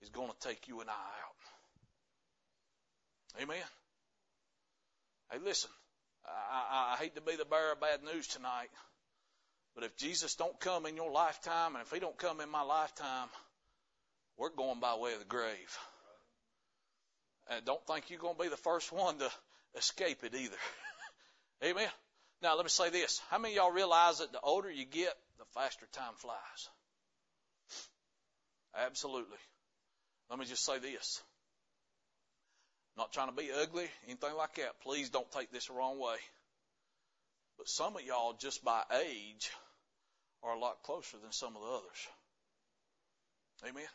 is 0.01 0.09
going 0.09 0.29
to 0.29 0.47
take 0.47 0.67
you 0.67 0.81
and 0.81 0.89
I 0.89 0.93
out. 0.93 1.40
Amen. 3.39 3.57
Hey, 5.31 5.39
listen. 5.43 5.69
I, 6.25 6.29
I, 6.29 6.93
I 6.93 6.97
hate 6.97 7.15
to 7.15 7.21
be 7.21 7.35
the 7.35 7.45
bearer 7.45 7.73
of 7.73 7.81
bad 7.81 8.03
news 8.03 8.27
tonight, 8.27 8.69
but 9.75 9.83
if 9.83 9.95
Jesus 9.97 10.35
don't 10.35 10.59
come 10.59 10.85
in 10.85 10.95
your 10.95 11.11
lifetime, 11.11 11.75
and 11.75 11.83
if 11.83 11.91
He 11.91 11.99
don't 11.99 12.17
come 12.17 12.41
in 12.41 12.49
my 12.49 12.61
lifetime, 12.61 13.27
we're 14.37 14.49
going 14.49 14.79
by 14.79 14.95
way 14.95 15.13
of 15.13 15.19
the 15.19 15.25
grave. 15.25 15.77
And 17.49 17.65
don't 17.65 17.85
think 17.87 18.09
you're 18.09 18.19
going 18.19 18.35
to 18.35 18.41
be 18.41 18.49
the 18.49 18.57
first 18.57 18.91
one 18.91 19.17
to 19.19 19.29
escape 19.75 20.23
it 20.23 20.35
either. 20.35 20.57
Amen. 21.63 21.89
Now 22.41 22.55
let 22.55 22.65
me 22.65 22.69
say 22.69 22.89
this: 22.89 23.21
How 23.29 23.37
many 23.37 23.55
of 23.55 23.63
y'all 23.63 23.71
realize 23.71 24.19
that 24.19 24.31
the 24.31 24.39
older 24.41 24.69
you 24.69 24.85
get, 24.85 25.13
the 25.37 25.45
faster 25.53 25.87
time 25.91 26.13
flies? 26.17 26.69
Absolutely. 28.77 29.37
Let 30.29 30.39
me 30.39 30.45
just 30.45 30.63
say 30.63 30.79
this. 30.79 31.21
Not 32.97 33.13
trying 33.13 33.29
to 33.29 33.35
be 33.35 33.49
ugly, 33.51 33.87
anything 34.05 34.35
like 34.35 34.55
that. 34.55 34.79
Please 34.81 35.09
don't 35.09 35.31
take 35.31 35.51
this 35.51 35.67
the 35.67 35.73
wrong 35.73 35.99
way. 35.99 36.17
But 37.57 37.69
some 37.69 37.95
of 37.95 38.03
y'all, 38.03 38.33
just 38.33 38.63
by 38.63 38.83
age, 39.05 39.51
are 40.43 40.55
a 40.55 40.59
lot 40.59 40.83
closer 40.83 41.17
than 41.21 41.31
some 41.31 41.55
of 41.55 41.61
the 41.61 41.67
others. 41.67 42.07
Amen. 43.69 43.87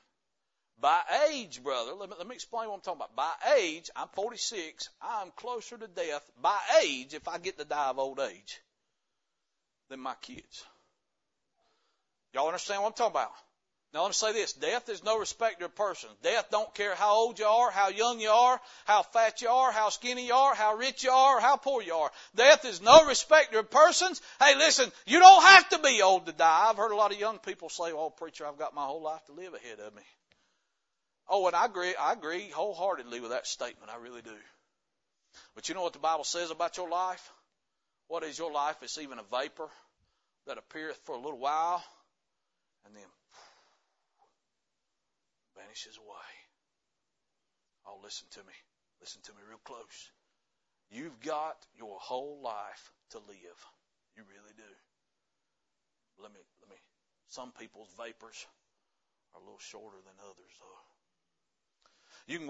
By 0.78 1.00
age, 1.30 1.62
brother, 1.62 1.92
let 1.92 2.10
me, 2.10 2.16
let 2.18 2.26
me 2.26 2.34
explain 2.34 2.68
what 2.68 2.76
I'm 2.76 2.80
talking 2.80 3.00
about. 3.00 3.16
By 3.16 3.32
age, 3.58 3.90
I'm 3.96 4.08
46. 4.08 4.90
I'm 5.00 5.30
closer 5.36 5.78
to 5.78 5.88
death 5.88 6.30
by 6.40 6.58
age 6.84 7.14
if 7.14 7.26
I 7.28 7.38
get 7.38 7.58
to 7.58 7.64
die 7.64 7.88
of 7.88 7.98
old 7.98 8.20
age 8.20 8.60
than 9.88 10.00
my 10.00 10.14
kids. 10.20 10.64
Y'all 12.34 12.46
understand 12.46 12.82
what 12.82 12.88
I'm 12.88 12.94
talking 12.94 13.12
about? 13.12 13.32
Now 13.96 14.02
let 14.02 14.12
to 14.12 14.18
say 14.18 14.32
this. 14.34 14.52
Death 14.52 14.90
is 14.90 15.02
no 15.02 15.18
respecter 15.18 15.64
of 15.64 15.74
persons. 15.74 16.12
Death 16.22 16.50
don't 16.50 16.74
care 16.74 16.94
how 16.94 17.14
old 17.14 17.38
you 17.38 17.46
are, 17.46 17.70
how 17.70 17.88
young 17.88 18.20
you 18.20 18.28
are, 18.28 18.60
how 18.84 19.02
fat 19.02 19.40
you 19.40 19.48
are, 19.48 19.72
how 19.72 19.88
skinny 19.88 20.26
you 20.26 20.34
are, 20.34 20.54
how 20.54 20.74
rich 20.74 21.02
you 21.02 21.10
are, 21.10 21.40
how 21.40 21.56
poor 21.56 21.80
you 21.80 21.94
are. 21.94 22.10
Death 22.34 22.66
is 22.66 22.82
no 22.82 23.06
respecter 23.06 23.60
of 23.60 23.70
persons. 23.70 24.20
Hey, 24.38 24.54
listen, 24.54 24.92
you 25.06 25.18
don't 25.18 25.42
have 25.42 25.70
to 25.70 25.78
be 25.78 26.02
old 26.02 26.26
to 26.26 26.32
die. 26.32 26.66
I've 26.68 26.76
heard 26.76 26.92
a 26.92 26.94
lot 26.94 27.10
of 27.10 27.18
young 27.18 27.38
people 27.38 27.70
say, 27.70 27.84
oh, 27.84 28.10
preacher, 28.10 28.44
I've 28.46 28.58
got 28.58 28.74
my 28.74 28.84
whole 28.84 29.00
life 29.00 29.24
to 29.28 29.32
live 29.32 29.54
ahead 29.54 29.80
of 29.80 29.94
me. 29.94 30.02
Oh, 31.26 31.46
and 31.46 31.56
I 31.56 31.64
agree, 31.64 31.94
I 31.98 32.12
agree 32.12 32.50
wholeheartedly 32.50 33.20
with 33.20 33.30
that 33.30 33.46
statement. 33.46 33.90
I 33.90 33.96
really 33.96 34.20
do. 34.20 34.36
But 35.54 35.70
you 35.70 35.74
know 35.74 35.80
what 35.80 35.94
the 35.94 36.00
Bible 36.00 36.24
says 36.24 36.50
about 36.50 36.76
your 36.76 36.90
life? 36.90 37.32
What 38.08 38.24
is 38.24 38.38
your 38.38 38.52
life? 38.52 38.76
It's 38.82 38.98
even 38.98 39.18
a 39.18 39.22
vapor 39.22 39.70
that 40.46 40.58
appeareth 40.58 41.00
for 41.04 41.14
a 41.14 41.18
little 41.18 41.38
while 41.38 41.82
and 42.84 42.94
then 42.94 43.02
vanishes 45.56 45.96
away. 45.96 46.30
Oh, 47.86 47.98
listen 48.02 48.28
to 48.32 48.40
me. 48.40 48.54
Listen 49.00 49.22
to 49.22 49.32
me 49.32 49.38
real 49.48 49.60
close. 49.64 50.10
You've 50.90 51.20
got 51.20 51.56
your 51.78 51.98
whole 51.98 52.40
life 52.42 52.92
to 53.10 53.18
live. 53.18 53.60
You 54.16 54.22
really 54.28 54.54
do. 54.56 54.72
Let 56.22 56.32
me, 56.32 56.40
let 56.60 56.70
me. 56.70 56.76
Some 57.28 57.52
people's 57.58 57.90
vapors 57.98 58.46
are 59.34 59.40
a 59.40 59.44
little 59.44 59.58
shorter 59.58 59.98
than 60.04 60.14
others, 60.22 60.52
though. 60.60 60.80
You 62.26 62.38
can, 62.38 62.48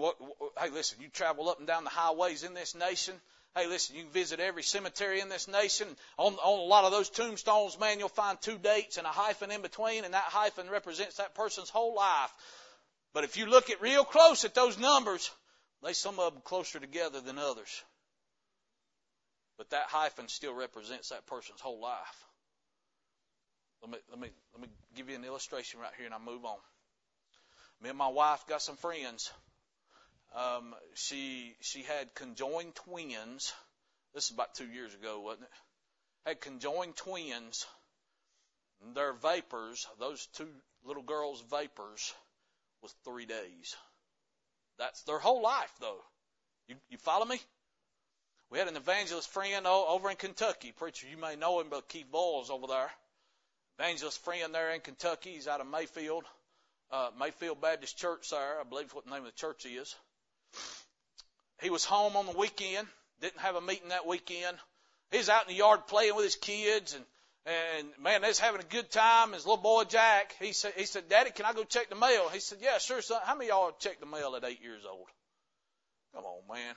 hey, 0.59 0.69
listen, 0.71 0.99
you 1.01 1.09
travel 1.09 1.49
up 1.49 1.59
and 1.59 1.67
down 1.67 1.83
the 1.83 1.89
highways 1.89 2.43
in 2.43 2.53
this 2.53 2.73
nation. 2.73 3.13
Hey, 3.55 3.67
listen, 3.67 3.95
you 3.95 4.03
can 4.03 4.11
visit 4.11 4.39
every 4.39 4.63
cemetery 4.63 5.19
in 5.19 5.29
this 5.29 5.47
nation. 5.47 5.87
On, 6.17 6.33
on 6.33 6.59
a 6.59 6.63
lot 6.63 6.85
of 6.85 6.91
those 6.91 7.09
tombstones, 7.09 7.79
man, 7.79 7.99
you'll 7.99 8.09
find 8.09 8.39
two 8.41 8.57
dates 8.57 8.97
and 8.97 9.05
a 9.05 9.11
hyphen 9.11 9.51
in 9.51 9.61
between, 9.61 10.05
and 10.05 10.13
that 10.13 10.23
hyphen 10.23 10.69
represents 10.69 11.17
that 11.17 11.35
person's 11.35 11.69
whole 11.69 11.95
life. 11.95 12.31
But 13.17 13.23
if 13.23 13.35
you 13.35 13.47
look 13.47 13.71
at 13.71 13.81
real 13.81 14.05
close 14.05 14.45
at 14.45 14.53
those 14.53 14.77
numbers, 14.77 15.31
they 15.81 15.93
some 15.93 16.19
of 16.19 16.33
them 16.33 16.43
closer 16.43 16.79
together 16.79 17.19
than 17.19 17.39
others. 17.39 17.83
But 19.57 19.71
that 19.71 19.87
hyphen 19.87 20.27
still 20.27 20.53
represents 20.53 21.09
that 21.09 21.25
person's 21.25 21.59
whole 21.59 21.81
life. 21.81 22.25
Let 23.81 23.89
me 23.89 23.97
let 24.11 24.19
me 24.19 24.29
let 24.53 24.61
me 24.61 24.67
give 24.95 25.09
you 25.09 25.15
an 25.15 25.25
illustration 25.25 25.79
right 25.79 25.89
here, 25.97 26.05
and 26.05 26.13
I 26.13 26.19
move 26.19 26.45
on. 26.45 26.59
Me 27.81 27.89
and 27.89 27.97
my 27.97 28.07
wife 28.07 28.45
got 28.47 28.61
some 28.61 28.77
friends. 28.77 29.31
Um, 30.35 30.75
she 30.93 31.55
she 31.61 31.81
had 31.81 32.13
conjoined 32.13 32.75
twins. 32.75 33.51
This 34.13 34.25
is 34.25 34.29
about 34.29 34.53
two 34.53 34.67
years 34.67 34.93
ago, 34.93 35.21
wasn't 35.21 35.45
it? 35.45 36.29
Had 36.29 36.41
conjoined 36.41 36.95
twins. 36.95 37.65
Their 38.93 39.13
vapors, 39.13 39.87
those 39.97 40.23
two 40.33 40.49
little 40.83 41.01
girls' 41.01 41.43
vapors, 41.49 42.13
was 42.81 42.93
three 43.03 43.25
days. 43.25 43.75
That's 44.77 45.01
their 45.03 45.19
whole 45.19 45.41
life, 45.41 45.73
though. 45.79 45.99
You, 46.67 46.75
you 46.89 46.97
follow 46.97 47.25
me? 47.25 47.39
We 48.49 48.59
had 48.59 48.67
an 48.67 48.77
evangelist 48.77 49.29
friend 49.29 49.67
over 49.67 50.09
in 50.09 50.15
Kentucky. 50.15 50.71
Preacher, 50.71 51.07
you 51.07 51.17
may 51.17 51.35
know 51.35 51.59
him, 51.59 51.67
but 51.69 51.89
Keith 51.89 52.09
Boyles 52.11 52.49
over 52.49 52.67
there. 52.67 52.89
Evangelist 53.79 54.23
friend 54.23 54.53
there 54.53 54.71
in 54.71 54.81
Kentucky. 54.81 55.33
He's 55.33 55.47
out 55.47 55.61
of 55.61 55.67
Mayfield, 55.67 56.23
uh, 56.91 57.09
Mayfield 57.19 57.59
Baptist 57.61 57.97
Church 57.97 58.29
there. 58.29 58.59
I 58.59 58.63
believe 58.63 58.93
what 58.93 59.05
the 59.05 59.11
name 59.11 59.25
of 59.25 59.25
the 59.25 59.31
church 59.31 59.65
is. 59.65 59.95
He 61.61 61.69
was 61.69 61.83
home 61.83 62.15
on 62.15 62.25
the 62.25 62.37
weekend. 62.37 62.87
Didn't 63.19 63.41
have 63.41 63.55
a 63.55 63.61
meeting 63.61 63.89
that 63.89 64.07
weekend. 64.07 64.57
He's 65.11 65.29
out 65.29 65.43
in 65.43 65.49
the 65.49 65.57
yard 65.57 65.87
playing 65.87 66.15
with 66.15 66.25
his 66.25 66.35
kids 66.35 66.93
and 66.93 67.03
and 67.47 67.87
man, 68.01 68.21
they 68.21 68.27
was 68.27 68.39
having 68.39 68.61
a 68.61 68.65
good 68.65 68.91
time. 68.91 69.33
His 69.33 69.45
little 69.45 69.61
boy 69.61 69.85
Jack, 69.85 70.35
he 70.39 70.51
said, 70.51 70.73
he 70.75 70.85
said, 70.85 71.07
Daddy, 71.09 71.31
can 71.31 71.45
I 71.45 71.53
go 71.53 71.63
check 71.63 71.89
the 71.89 71.95
mail? 71.95 72.29
He 72.29 72.39
said, 72.39 72.59
Yeah, 72.61 72.77
sure, 72.77 73.01
son. 73.01 73.21
How 73.23 73.35
many 73.35 73.49
of 73.49 73.55
y'all 73.55 73.71
check 73.79 73.99
the 73.99 74.05
mail 74.05 74.35
at 74.35 74.43
eight 74.43 74.61
years 74.61 74.83
old? 74.89 75.07
Come 76.13 76.25
on, 76.25 76.55
man. 76.55 76.75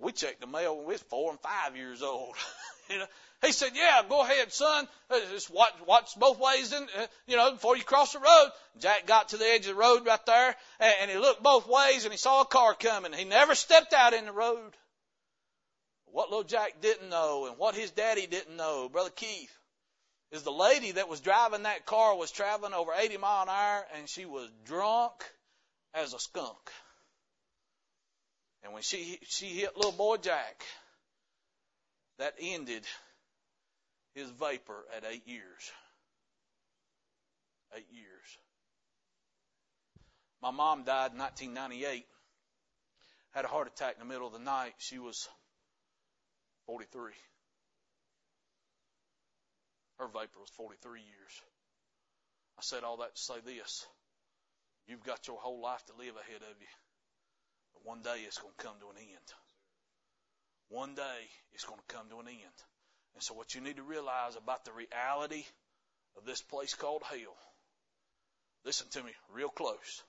We 0.00 0.12
checked 0.12 0.40
the 0.40 0.46
mail 0.46 0.76
when 0.76 0.86
we 0.86 0.94
was 0.94 1.02
four 1.02 1.30
and 1.30 1.40
five 1.40 1.76
years 1.76 2.02
old. 2.02 2.36
you 2.90 2.98
know, 2.98 3.06
he 3.44 3.52
said, 3.52 3.72
"Yeah, 3.74 4.02
go 4.08 4.22
ahead, 4.22 4.52
son. 4.52 4.86
Uh, 5.10 5.18
just 5.32 5.50
watch, 5.50 5.72
watch 5.86 6.10
both 6.16 6.38
ways, 6.38 6.72
and 6.72 6.88
uh, 6.96 7.06
you 7.26 7.36
know, 7.36 7.52
before 7.52 7.76
you 7.76 7.82
cross 7.82 8.12
the 8.12 8.20
road." 8.20 8.50
Jack 8.78 9.06
got 9.06 9.30
to 9.30 9.36
the 9.36 9.44
edge 9.44 9.66
of 9.66 9.74
the 9.74 9.80
road 9.80 10.06
right 10.06 10.24
there, 10.24 10.56
and, 10.78 10.94
and 11.02 11.10
he 11.10 11.18
looked 11.18 11.42
both 11.42 11.68
ways, 11.68 12.04
and 12.04 12.12
he 12.12 12.18
saw 12.18 12.42
a 12.42 12.46
car 12.46 12.74
coming. 12.74 13.12
He 13.12 13.24
never 13.24 13.56
stepped 13.56 13.92
out 13.92 14.12
in 14.14 14.24
the 14.24 14.32
road. 14.32 14.72
What 16.12 16.30
little 16.30 16.44
Jack 16.44 16.80
didn't 16.80 17.08
know 17.08 17.46
and 17.46 17.58
what 17.58 17.74
his 17.74 17.90
daddy 17.90 18.26
didn't 18.26 18.56
know, 18.56 18.88
Brother 18.88 19.10
Keith, 19.10 19.54
is 20.30 20.42
the 20.42 20.52
lady 20.52 20.92
that 20.92 21.08
was 21.08 21.20
driving 21.20 21.62
that 21.62 21.86
car 21.86 22.16
was 22.16 22.30
traveling 22.30 22.74
over 22.74 22.92
80 22.92 23.16
mile 23.16 23.42
an 23.44 23.48
hour 23.48 23.86
and 23.94 24.08
she 24.08 24.26
was 24.26 24.50
drunk 24.64 25.24
as 25.94 26.12
a 26.12 26.18
skunk. 26.18 26.70
And 28.62 28.72
when 28.72 28.82
she 28.82 29.18
she 29.22 29.46
hit 29.46 29.76
little 29.76 29.92
boy 29.92 30.16
Jack, 30.16 30.64
that 32.18 32.34
ended 32.40 32.84
his 34.14 34.28
vapor 34.30 34.84
at 34.96 35.04
eight 35.08 35.26
years. 35.26 35.72
Eight 37.74 37.86
years. 37.90 38.38
My 40.42 40.50
mom 40.50 40.84
died 40.84 41.12
in 41.12 41.18
1998. 41.18 42.06
Had 43.32 43.44
a 43.44 43.48
heart 43.48 43.68
attack 43.68 43.94
in 43.94 44.00
the 44.00 44.12
middle 44.12 44.26
of 44.26 44.32
the 44.32 44.38
night. 44.38 44.74
She 44.78 44.98
was 44.98 45.28
43. 46.68 47.12
Her 49.98 50.06
vapor 50.06 50.38
was 50.38 50.50
43 50.50 51.00
years. 51.00 51.42
I 52.58 52.62
said 52.62 52.84
all 52.84 52.98
that 52.98 53.16
to 53.16 53.20
say 53.20 53.40
this. 53.40 53.86
You've 54.86 55.02
got 55.02 55.26
your 55.26 55.38
whole 55.38 55.62
life 55.62 55.82
to 55.86 55.96
live 55.96 56.14
ahead 56.14 56.42
of 56.42 56.60
you. 56.60 56.74
But 57.72 57.88
one 57.88 58.02
day 58.02 58.20
it's 58.26 58.36
going 58.36 58.52
to 58.58 58.64
come 58.64 58.74
to 58.80 58.90
an 58.90 59.00
end. 59.00 59.28
One 60.68 60.94
day 60.94 61.20
it's 61.54 61.64
going 61.64 61.80
to 61.80 61.94
come 61.94 62.10
to 62.10 62.20
an 62.20 62.28
end. 62.28 62.58
And 63.14 63.22
so 63.22 63.32
what 63.32 63.54
you 63.54 63.62
need 63.62 63.76
to 63.76 63.82
realize 63.82 64.36
about 64.36 64.66
the 64.66 64.72
reality 64.72 65.44
of 66.18 66.26
this 66.26 66.42
place 66.42 66.74
called 66.74 67.02
hell, 67.08 67.36
listen 68.66 68.88
to 68.90 69.02
me 69.02 69.12
real 69.32 69.48
close. 69.48 70.02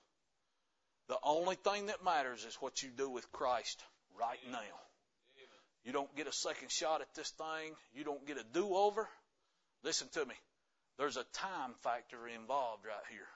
The 1.08 1.16
only 1.24 1.56
thing 1.56 1.86
that 1.86 2.04
matters 2.04 2.44
is 2.44 2.54
what 2.60 2.82
you 2.82 2.90
do 2.90 3.08
with 3.08 3.32
Christ 3.32 3.82
right 4.18 4.38
now. 4.52 4.89
You 5.84 5.92
don't 5.92 6.14
get 6.14 6.26
a 6.26 6.32
second 6.32 6.70
shot 6.70 7.00
at 7.00 7.14
this 7.14 7.30
thing. 7.30 7.74
You 7.94 8.04
don't 8.04 8.26
get 8.26 8.36
a 8.36 8.44
do-over. 8.52 9.08
Listen 9.82 10.08
to 10.12 10.24
me. 10.26 10.34
There's 10.98 11.16
a 11.16 11.24
time 11.32 11.72
factor 11.80 12.28
involved 12.28 12.84
right 12.84 13.06
here. 13.10 13.28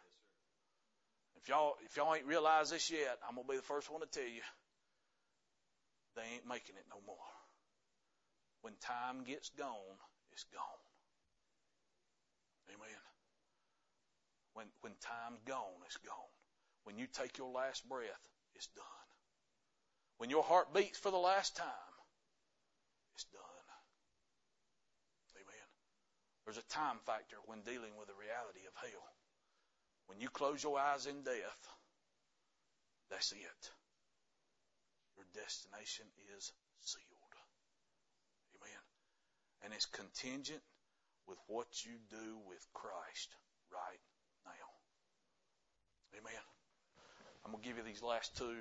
If 1.41 1.49
y'all, 1.49 1.75
if 1.85 1.97
y'all 1.97 2.15
ain't 2.15 2.27
realized 2.27 2.73
this 2.73 2.91
yet, 2.91 3.19
I'm 3.27 3.37
gonna 3.37 3.49
be 3.49 3.57
the 3.57 3.63
first 3.63 3.91
one 3.91 4.01
to 4.01 4.07
tell 4.07 4.29
you. 4.29 4.43
They 6.17 6.23
ain't 6.35 6.49
making 6.49 6.77
it 6.77 6.85
no 6.91 7.01
more. 7.07 7.17
When 8.63 8.75
time 8.81 9.25
gets 9.25 9.51
gone, 9.51 9.99
it's 10.33 10.45
gone. 10.45 10.85
Amen. 12.69 13.03
When, 14.55 14.67
when 14.81 14.93
time's 15.01 15.41
gone, 15.45 15.85
it's 15.87 15.99
gone. 15.99 16.33
When 16.85 16.99
you 16.99 17.07
take 17.13 17.37
your 17.39 17.53
last 17.53 17.89
breath, 17.89 18.25
it's 18.55 18.69
done. 18.69 18.85
When 20.19 20.31
your 20.31 20.45
heart 20.45 20.73
beats 20.73 20.99
for 20.99 21.11
the 21.11 21.19
last 21.19 21.57
time, 21.57 21.84
it's 23.15 23.25
done. 23.31 23.67
Amen. 25.39 25.69
There's 26.45 26.59
a 26.59 26.69
time 26.69 26.99
factor 27.07 27.37
when 27.47 27.63
dealing 27.63 27.95
with 27.99 28.09
the 28.11 28.19
reality 28.19 28.67
of 28.67 28.75
hell. 28.75 29.07
When 30.07 30.21
you 30.21 30.29
close 30.29 30.63
your 30.63 30.79
eyes 30.79 31.07
in 31.07 31.23
death, 31.23 31.63
that's 33.11 33.33
it. 33.33 33.63
Your 35.17 35.27
destination 35.33 36.07
is 36.37 36.53
sealed. 36.83 37.35
Amen. 38.59 38.83
And 39.63 39.73
it's 39.73 39.87
contingent 39.87 40.63
with 41.27 41.39
what 41.47 41.85
you 41.87 41.97
do 42.11 42.39
with 42.47 42.67
Christ 42.75 43.37
right 43.73 44.03
now. 44.45 44.69
Amen. 46.19 46.45
I'm 47.45 47.53
going 47.53 47.63
to 47.63 47.69
give 47.69 47.79
you 47.79 47.85
these 47.85 48.03
last 48.03 48.37
two 48.37 48.61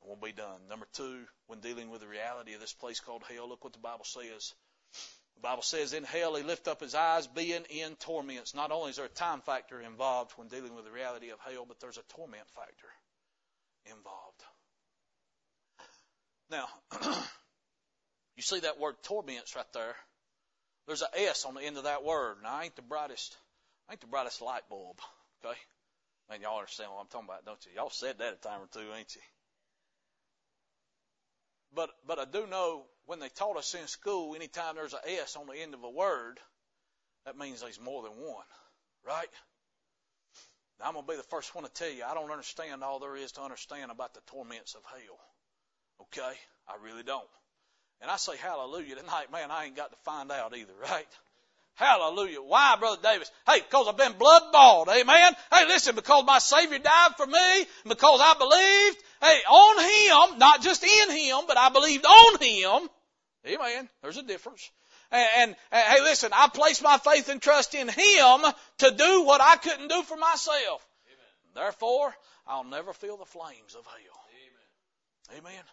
and 0.00 0.08
we'll 0.08 0.30
be 0.30 0.32
done. 0.32 0.60
Number 0.68 0.86
two, 0.92 1.24
when 1.46 1.60
dealing 1.60 1.90
with 1.90 2.00
the 2.00 2.08
reality 2.08 2.54
of 2.54 2.60
this 2.60 2.72
place 2.72 3.00
called 3.00 3.22
hell, 3.28 3.48
look 3.48 3.64
what 3.64 3.72
the 3.72 3.78
Bible 3.78 4.04
says. 4.04 4.54
The 5.36 5.42
Bible 5.42 5.62
says 5.62 5.92
in 5.92 6.04
hell 6.04 6.34
he 6.34 6.42
lift 6.42 6.66
up 6.66 6.80
his 6.80 6.94
eyes 6.94 7.26
being 7.26 7.64
in 7.70 7.94
torments. 7.96 8.54
Not 8.54 8.72
only 8.72 8.90
is 8.90 8.96
there 8.96 9.04
a 9.04 9.08
time 9.08 9.40
factor 9.40 9.80
involved 9.80 10.32
when 10.36 10.48
dealing 10.48 10.74
with 10.74 10.84
the 10.84 10.90
reality 10.90 11.30
of 11.30 11.38
hell, 11.40 11.64
but 11.66 11.78
there's 11.80 11.98
a 11.98 12.14
torment 12.14 12.48
factor 12.54 12.88
involved. 13.86 14.42
Now, 16.50 16.66
you 18.36 18.42
see 18.42 18.60
that 18.60 18.80
word 18.80 18.96
torments 19.02 19.54
right 19.54 19.72
there. 19.74 19.94
There's 20.86 21.02
an 21.02 21.08
S 21.14 21.44
on 21.44 21.54
the 21.54 21.62
end 21.62 21.76
of 21.76 21.84
that 21.84 22.02
word. 22.02 22.38
Now 22.42 22.54
I 22.54 22.64
ain't 22.64 22.76
the 22.76 22.82
brightest 22.82 23.36
I 23.88 23.92
ain't 23.92 24.00
the 24.00 24.06
brightest 24.06 24.42
light 24.42 24.68
bulb. 24.68 24.98
Okay? 25.44 25.56
Man, 26.28 26.42
y'all 26.42 26.58
understand 26.58 26.90
what 26.92 27.00
I'm 27.00 27.06
talking 27.06 27.28
about, 27.28 27.44
don't 27.46 27.64
you? 27.64 27.72
Y'all 27.74 27.90
said 27.90 28.18
that 28.18 28.34
a 28.34 28.36
time 28.36 28.60
or 28.60 28.68
two, 28.70 28.92
ain't 28.92 29.14
you? 29.14 29.22
But 31.78 31.90
but 32.08 32.18
I 32.18 32.24
do 32.24 32.44
know 32.48 32.82
when 33.06 33.20
they 33.20 33.28
taught 33.28 33.56
us 33.56 33.72
in 33.72 33.86
school, 33.86 34.34
anytime 34.34 34.74
there's 34.74 34.94
an 34.94 34.98
S 35.06 35.36
on 35.36 35.46
the 35.46 35.54
end 35.54 35.74
of 35.74 35.84
a 35.84 35.88
word, 35.88 36.40
that 37.24 37.38
means 37.38 37.60
there's 37.60 37.80
more 37.80 38.02
than 38.02 38.10
one, 38.10 38.44
right? 39.06 39.28
Now 40.80 40.86
I'm 40.86 40.94
gonna 40.94 41.06
be 41.06 41.14
the 41.14 41.22
first 41.22 41.54
one 41.54 41.62
to 41.62 41.70
tell 41.70 41.88
you 41.88 42.02
I 42.02 42.14
don't 42.14 42.32
understand 42.32 42.82
all 42.82 42.98
there 42.98 43.14
is 43.14 43.30
to 43.32 43.42
understand 43.42 43.92
about 43.92 44.12
the 44.12 44.20
torments 44.26 44.74
of 44.74 44.82
hell. 44.90 45.20
Okay, 46.00 46.36
I 46.66 46.82
really 46.82 47.04
don't. 47.04 47.30
And 48.00 48.10
I 48.10 48.16
say 48.16 48.36
hallelujah 48.36 48.96
tonight, 48.96 49.30
man. 49.30 49.52
I 49.52 49.66
ain't 49.66 49.76
got 49.76 49.92
to 49.92 49.98
find 49.98 50.32
out 50.32 50.56
either, 50.56 50.74
right? 50.82 51.06
Hallelujah. 51.78 52.42
Why, 52.42 52.74
Brother 52.80 53.00
Davis? 53.00 53.30
Hey, 53.46 53.60
because 53.60 53.86
I've 53.86 53.96
been 53.96 54.18
blood 54.18 54.42
bought. 54.50 54.88
Amen. 54.88 55.32
Hey, 55.52 55.64
listen, 55.68 55.94
because 55.94 56.24
my 56.26 56.40
Savior 56.40 56.80
died 56.80 57.12
for 57.16 57.24
me, 57.24 57.66
because 57.86 58.20
I 58.20 58.34
believed, 58.36 58.98
hey, 59.22 59.38
on 59.48 60.32
Him, 60.32 60.38
not 60.40 60.60
just 60.60 60.82
in 60.82 61.10
Him, 61.10 61.44
but 61.46 61.56
I 61.56 61.68
believed 61.68 62.04
on 62.04 62.40
Him. 62.40 62.88
Amen. 63.46 63.88
There's 64.02 64.16
a 64.16 64.24
difference. 64.24 64.68
And, 65.12 65.28
and, 65.36 65.56
and 65.70 65.84
hey, 65.84 66.02
listen, 66.02 66.32
I 66.34 66.48
placed 66.48 66.82
my 66.82 66.98
faith 66.98 67.28
and 67.28 67.40
trust 67.40 67.76
in 67.76 67.86
Him 67.86 68.40
to 68.78 68.90
do 68.90 69.22
what 69.22 69.40
I 69.40 69.54
couldn't 69.54 69.88
do 69.88 70.02
for 70.02 70.16
myself. 70.16 70.84
Amen. 71.06 71.54
Therefore, 71.54 72.12
I'll 72.44 72.64
never 72.64 72.92
feel 72.92 73.18
the 73.18 73.24
flames 73.24 73.76
of 73.78 73.86
hell. 73.86 74.20
Amen. 75.32 75.46
Amen. 75.46 75.64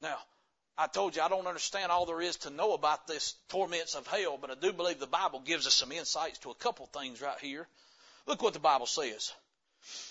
Now, 0.00 0.16
I 0.76 0.88
told 0.88 1.14
you 1.14 1.22
I 1.22 1.28
don't 1.28 1.46
understand 1.46 1.92
all 1.92 2.06
there 2.06 2.20
is 2.20 2.36
to 2.38 2.50
know 2.50 2.74
about 2.74 3.06
this 3.06 3.34
torments 3.48 3.94
of 3.94 4.06
hell, 4.08 4.38
but 4.40 4.50
I 4.50 4.54
do 4.54 4.72
believe 4.72 4.98
the 4.98 5.06
Bible 5.06 5.40
gives 5.44 5.66
us 5.66 5.74
some 5.74 5.92
insights 5.92 6.38
to 6.38 6.50
a 6.50 6.54
couple 6.54 6.86
things 6.86 7.22
right 7.22 7.38
here. 7.40 7.68
Look 8.26 8.42
what 8.42 8.54
the 8.54 8.60
Bible 8.60 8.86
says. 8.86 9.32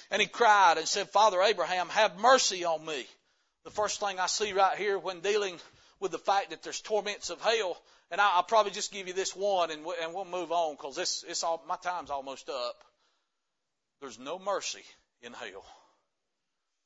And 0.09 0.21
he 0.21 0.27
cried 0.27 0.77
and 0.77 0.87
said, 0.87 1.09
Father 1.09 1.41
Abraham, 1.41 1.89
have 1.89 2.17
mercy 2.17 2.63
on 2.63 2.85
me. 2.85 3.05
The 3.65 3.71
first 3.71 3.99
thing 3.99 4.19
I 4.19 4.27
see 4.27 4.53
right 4.53 4.77
here 4.77 4.97
when 4.97 5.19
dealing 5.19 5.57
with 5.99 6.11
the 6.11 6.17
fact 6.17 6.51
that 6.51 6.63
there's 6.63 6.81
torments 6.81 7.29
of 7.29 7.41
hell, 7.41 7.81
and 8.11 8.21
I, 8.21 8.37
will 8.37 8.43
probably 8.43 8.71
just 8.71 8.91
give 8.91 9.07
you 9.07 9.13
this 9.13 9.35
one 9.35 9.71
and, 9.71 9.83
we, 9.83 9.93
and 10.01 10.13
we'll 10.13 10.25
move 10.25 10.51
on 10.51 10.75
because 10.75 10.95
this, 10.95 11.25
it's 11.27 11.43
all, 11.43 11.63
my 11.67 11.77
time's 11.77 12.09
almost 12.09 12.49
up. 12.49 12.83
There's 13.99 14.19
no 14.19 14.37
mercy 14.37 14.83
in 15.21 15.33
hell. 15.33 15.65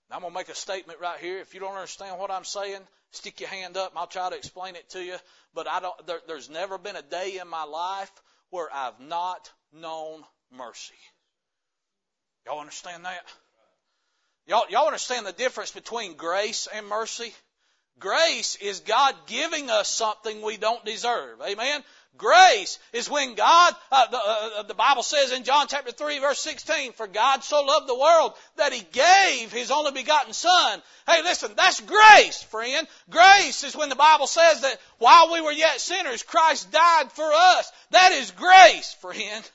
Now 0.10 0.16
I'm 0.16 0.22
going 0.22 0.34
to 0.34 0.40
make 0.40 0.50
a 0.50 0.56
statement 0.56 1.00
right 1.00 1.20
here. 1.20 1.40
If 1.40 1.54
you 1.54 1.60
don't 1.60 1.76
understand 1.76 2.18
what 2.20 2.32
I'm 2.32 2.46
saying, 2.46 2.82
stick 3.12 3.39
your 3.39 3.50
hand 3.50 3.78
up 3.78 3.91
and 3.91 4.00
I'll 4.00 4.08
try 4.08 4.30
to 4.30 4.36
explain 4.36 4.76
it 4.76 4.89
to 4.91 5.04
you. 5.04 5.15
But 5.54 5.67
I 5.67 5.80
don't, 5.80 6.08
there, 6.08 6.20
there's 6.28 6.50
never 6.50 6.78
been 6.78 6.96
a 6.96 7.02
day 7.02 7.39
in 7.41 7.48
my 7.48 7.63
life 7.63 8.12
where 8.50 8.67
I've 8.74 9.00
not 9.00 9.52
known 9.74 10.24
mercy. 10.52 10.96
Y'all 12.46 12.60
understand 12.60 13.06
that? 13.06 13.26
Y'all, 14.46 14.63
y'all 14.70 14.86
understand 14.88 15.26
the 15.26 15.34
difference 15.34 15.72
between 15.72 16.15
grace 16.15 16.67
and 16.74 16.88
mercy? 16.88 17.34
Grace 18.00 18.56
is 18.58 18.82
God 18.82 19.15
giving 19.26 19.70
us 19.70 19.89
something 19.89 20.41
we 20.41 20.58
don't 20.58 20.86
deserve. 20.86 21.41
Amen? 21.41 21.84
Grace 22.18 22.80
is 22.94 23.10
when 23.10 23.36
God, 23.36 23.76
uh, 23.92 24.08
the, 24.08 24.18
uh, 24.18 24.64
the, 24.64 24.74
Bible 24.74 25.04
says 25.04 25.32
in 25.32 25.44
John 25.44 25.68
chapter 25.70 25.92
3 25.92 26.20
verse 26.20 26.40
16, 26.40 26.94
for 26.94 27.08
God 27.08 27.44
so 27.44 27.64
loved 27.64 27.88
the 27.88 27.98
world 27.98 28.34
that 28.58 28.74
He 28.74 28.86
gave 28.92 29.52
His 29.52 29.72
only 29.72 29.92
begotten 29.92 30.34
Son. 30.34 30.82
Hey 31.08 31.22
listen, 31.22 31.52
that's 31.56 31.82
grace, 31.82 32.42
friend. 32.44 32.88
Grace 33.10 33.64
is 33.64 33.76
when 33.76 33.90
the 33.90 33.96
Bible 33.96 34.28
says 34.28 34.62
that 34.62 34.80
while 34.98 35.32
we 35.32 35.42
were 35.42 35.52
yet 35.52 35.80
sinners, 35.80 36.24
Christ 36.24 36.72
died 36.72 37.12
for 37.12 37.32
us. 37.32 37.72
That 37.92 38.12
is 38.14 38.32
grace, 38.32 38.94
friend. 39.02 39.50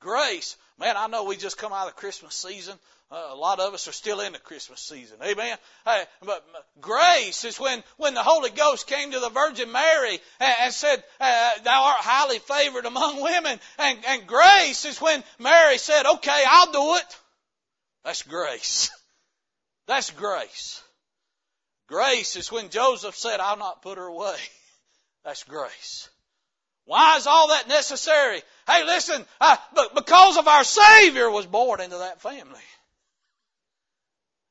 Grace. 0.00 0.56
Man, 0.78 0.96
I 0.96 1.08
know 1.08 1.24
we 1.24 1.36
just 1.36 1.58
come 1.58 1.72
out 1.72 1.88
of 1.88 1.94
the 1.94 2.00
Christmas 2.00 2.34
season. 2.34 2.78
Uh, 3.10 3.28
a 3.30 3.34
lot 3.34 3.58
of 3.58 3.72
us 3.72 3.88
are 3.88 3.92
still 3.92 4.20
in 4.20 4.34
the 4.34 4.38
Christmas 4.38 4.80
season. 4.80 5.16
Amen. 5.22 5.56
Hey, 5.86 6.04
but 6.20 6.44
grace 6.78 7.44
is 7.44 7.58
when, 7.58 7.82
when 7.96 8.12
the 8.12 8.22
Holy 8.22 8.50
Ghost 8.50 8.86
came 8.86 9.12
to 9.12 9.20
the 9.20 9.30
Virgin 9.30 9.72
Mary 9.72 10.20
and, 10.40 10.54
and 10.62 10.74
said, 10.74 11.02
uh, 11.18 11.50
thou 11.64 11.84
art 11.84 12.00
highly 12.00 12.38
favored 12.38 12.84
among 12.84 13.22
women. 13.22 13.58
And, 13.78 13.98
and 14.06 14.26
grace 14.26 14.84
is 14.84 15.00
when 15.00 15.24
Mary 15.38 15.78
said, 15.78 16.04
okay, 16.04 16.44
I'll 16.46 16.70
do 16.72 16.96
it. 16.96 17.16
That's 18.04 18.22
grace. 18.24 18.90
That's 19.86 20.10
grace. 20.10 20.82
Grace 21.88 22.36
is 22.36 22.52
when 22.52 22.68
Joseph 22.68 23.16
said, 23.16 23.40
I'll 23.40 23.56
not 23.56 23.80
put 23.80 23.96
her 23.96 24.06
away. 24.06 24.36
That's 25.24 25.44
grace. 25.44 26.10
Why 26.84 27.16
is 27.16 27.26
all 27.26 27.48
that 27.48 27.68
necessary? 27.68 28.42
Hey, 28.66 28.84
listen, 28.84 29.24
uh, 29.40 29.56
because 29.94 30.36
of 30.36 30.46
our 30.46 30.64
Savior 30.64 31.30
was 31.30 31.46
born 31.46 31.80
into 31.80 31.98
that 31.98 32.20
family. 32.20 32.60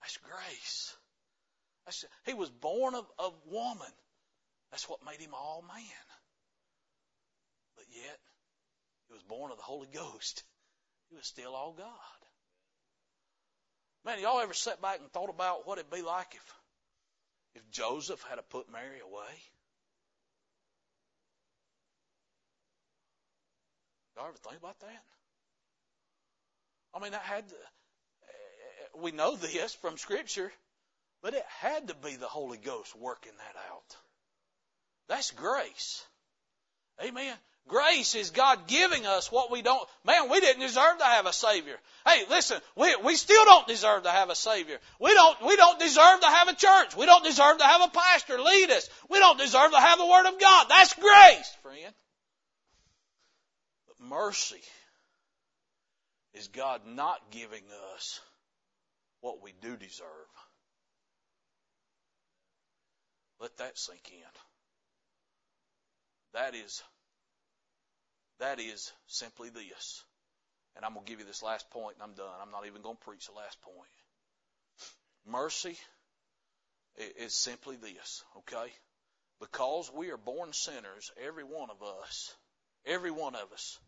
That's 0.08 0.20
grace. 0.20 0.96
That's, 1.86 2.06
he 2.26 2.34
was 2.34 2.50
born 2.50 2.96
of, 2.96 3.06
of 3.20 3.34
woman. 3.52 3.92
That's 4.72 4.88
what 4.88 5.06
made 5.06 5.20
him 5.20 5.34
all 5.34 5.66
man. 5.68 6.06
But 7.76 7.88
yet, 7.92 8.18
he 9.10 9.14
was 9.14 9.24
born 9.24 9.52
of 9.52 9.58
the 9.58 9.64
Holy 9.64 9.90
Ghost. 9.94 10.46
He 11.10 11.18
was 11.18 11.28
still 11.28 11.54
all 11.54 11.74
God. 11.78 11.90
Man, 14.06 14.22
y'all 14.22 14.40
ever 14.40 14.54
sat 14.54 14.82
back 14.82 15.02
and 15.02 15.12
thought 15.12 15.30
about 15.30 15.68
what 15.68 15.78
it'd 15.78 15.92
be 15.92 16.02
like 16.02 16.36
if, 16.36 16.54
if 17.56 17.70
Joseph 17.70 18.24
had 18.30 18.36
to 18.36 18.44
put 18.44 18.72
Mary 18.72 19.02
away? 19.04 19.34
Y'all 24.16 24.30
ever 24.30 24.38
think 24.38 24.56
about 24.56 24.80
that? 24.80 25.04
I 26.96 27.00
mean, 27.02 27.12
that 27.12 27.24
had 27.24 27.44
we 29.02 29.12
know 29.12 29.36
this 29.36 29.74
from 29.76 29.98
Scripture, 29.98 30.52
but 31.22 31.34
it 31.34 31.46
had 31.60 31.88
to 31.88 31.96
be 31.96 32.16
the 32.16 32.28
Holy 32.28 32.58
Ghost 32.58 32.96
working 32.98 33.34
that 33.38 33.60
out. 33.72 33.96
That's 35.08 35.32
grace. 35.32 36.06
Amen. 37.04 37.36
Grace 37.68 38.16
is 38.16 38.32
God 38.32 38.68
giving 38.68 39.06
us 39.06 39.30
what 39.30 39.52
we 39.52 39.62
don't, 39.62 39.88
man, 40.06 40.30
we 40.30 40.40
didn't 40.40 40.62
deserve 40.62 41.00
to 41.00 41.04
have 41.04 41.26
a 41.26 41.34
Savior. 41.34 41.76
Hey, 42.06 42.24
listen, 42.30 42.60
we, 42.78 42.96
we 43.04 43.16
still 43.16 43.44
don't 43.44 43.68
deserve 43.68 44.04
to 44.04 44.12
have 44.12 44.30
a 44.30 44.36
Savior. 44.36 44.78
We 45.02 45.14
don't, 45.14 45.46
we 45.46 45.56
don't 45.58 45.78
deserve 45.78 46.22
to 46.22 46.28
have 46.28 46.48
a 46.48 46.56
church. 46.56 46.96
We 46.96 47.06
don't 47.06 47.26
deserve 47.26 47.58
to 47.58 47.66
have 47.66 47.82
a 47.82 47.90
pastor 47.90 48.40
lead 48.40 48.72
us. 48.72 48.90
We 49.10 49.20
don't 49.20 49.38
deserve 49.38 49.72
to 49.72 49.80
have 49.80 50.00
the 50.00 50.06
Word 50.06 50.28
of 50.28 50.40
God. 50.40 50.68
That's 50.70 50.94
grace, 50.94 51.58
friend. 51.62 51.94
But 53.88 54.08
mercy 54.08 54.62
is 56.34 56.48
God 56.48 56.82
not 56.88 57.20
giving 57.32 57.64
us 57.96 58.22
what 59.22 59.42
we 59.42 59.54
do 59.62 59.76
deserve. 59.76 60.08
Let 63.40 63.58
that 63.58 63.78
sink 63.78 64.10
in. 64.12 64.40
That 66.34 66.56
is, 66.56 66.84
that 68.40 68.60
is 68.60 68.92
simply 69.08 69.50
this. 69.50 70.04
And 70.76 70.86
I'm 70.86 70.94
going 70.94 71.06
to 71.06 71.10
give 71.12 71.20
you 71.20 71.26
this 71.26 71.44
last 71.44 71.70
point 71.72 71.96
and 71.96 72.04
I'm 72.04 72.16
done. 72.16 72.36
I'm 72.42 72.52
not 72.52 72.68
even 72.68 72.82
going 72.82 72.98
to 72.98 73.04
preach 73.04 73.28
the 73.28 73.34
last 73.34 73.58
point. 73.62 73.90
Mercy 75.26 75.78
is 77.20 77.34
simply 77.34 77.76
this, 77.78 78.24
okay? 78.38 78.72
Because 79.40 79.92
we 79.94 80.12
are 80.12 80.18
born 80.18 80.54
sinners, 80.54 81.12
every 81.26 81.44
one 81.44 81.70
of 81.70 81.82
us, 81.84 82.36
every 82.86 83.12
one 83.12 83.36
of 83.36 83.52
us 83.54 83.80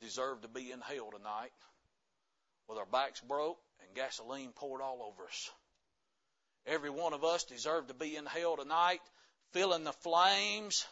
deserve 0.00 0.42
to 0.42 0.48
be 0.48 0.72
in 0.72 0.80
hell 0.80 1.10
tonight 1.16 1.52
with 2.70 2.78
our 2.78 2.86
backs 2.86 3.20
broke 3.20 3.58
and 3.80 3.96
gasoline 3.96 4.52
poured 4.54 4.80
all 4.80 5.02
over 5.02 5.24
us. 5.24 5.50
Every 6.66 6.90
one 6.90 7.12
of 7.12 7.24
us 7.24 7.42
deserved 7.42 7.88
to 7.88 7.94
be 7.94 8.14
in 8.14 8.26
hell 8.26 8.56
tonight, 8.56 9.00
feeling 9.52 9.82
the 9.82 9.92
flames, 9.92 10.86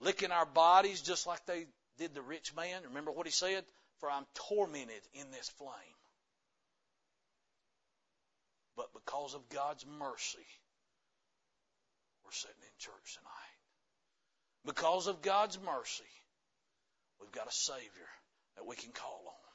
licking 0.00 0.32
our 0.32 0.46
bodies 0.46 1.00
just 1.00 1.28
like 1.28 1.46
they 1.46 1.66
did 1.96 2.12
the 2.12 2.22
rich 2.22 2.56
man. 2.56 2.82
Remember 2.88 3.12
what 3.12 3.26
he 3.26 3.32
said? 3.32 3.64
For 4.00 4.10
I'm 4.10 4.26
tormented 4.34 5.02
in 5.14 5.30
this 5.30 5.48
flame. 5.58 5.70
But 8.76 8.92
because 8.92 9.34
of 9.34 9.48
God's 9.48 9.86
mercy, 9.86 10.46
we're 12.24 12.32
sitting 12.32 12.56
in 12.62 12.78
church 12.78 13.14
tonight. 13.14 13.54
Because 14.66 15.06
of 15.06 15.22
God's 15.22 15.58
mercy, 15.64 16.04
we've 17.20 17.32
got 17.32 17.48
a 17.48 17.52
Savior 17.52 18.08
that 18.56 18.66
we 18.66 18.74
can 18.74 18.90
call 18.90 19.22
on. 19.26 19.47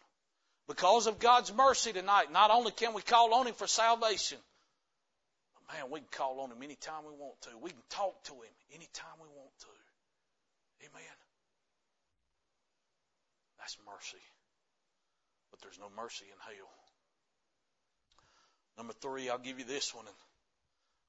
Because 0.68 1.08
of 1.08 1.20
God's 1.20 1.54
mercy 1.54 1.92
tonight, 1.92 2.32
not 2.32 2.50
only 2.52 2.72
can 2.72 2.94
we 2.94 3.02
call 3.02 3.34
on 3.34 3.48
Him 3.48 3.54
for 3.54 3.68
salvation, 3.68 4.38
but 5.56 5.76
man, 5.76 5.92
we 5.92 6.00
can 6.00 6.10
call 6.12 6.40
on 6.40 6.52
Him 6.52 6.64
anytime 6.64 7.04
we 7.06 7.12
want 7.12 7.40
to. 7.42 7.50
We 7.62 7.72
can 7.72 7.84
talk 7.90 8.24
to 8.26 8.34
Him 8.34 8.54
anytime 8.74 9.18
we 9.22 9.28
want 9.28 9.52
to. 9.60 9.68
Amen. 10.86 11.18
That's 13.60 13.78
mercy. 13.86 14.24
But 15.52 15.62
there's 15.62 15.80
no 15.80 15.90
mercy 15.96 16.26
in 16.26 16.56
hell. 16.56 16.70
Number 18.78 18.94
three, 18.94 19.30
I'll 19.30 19.38
give 19.38 19.60
you 19.60 19.66
this 19.66 19.94
one, 19.94 20.06
and 20.08 20.16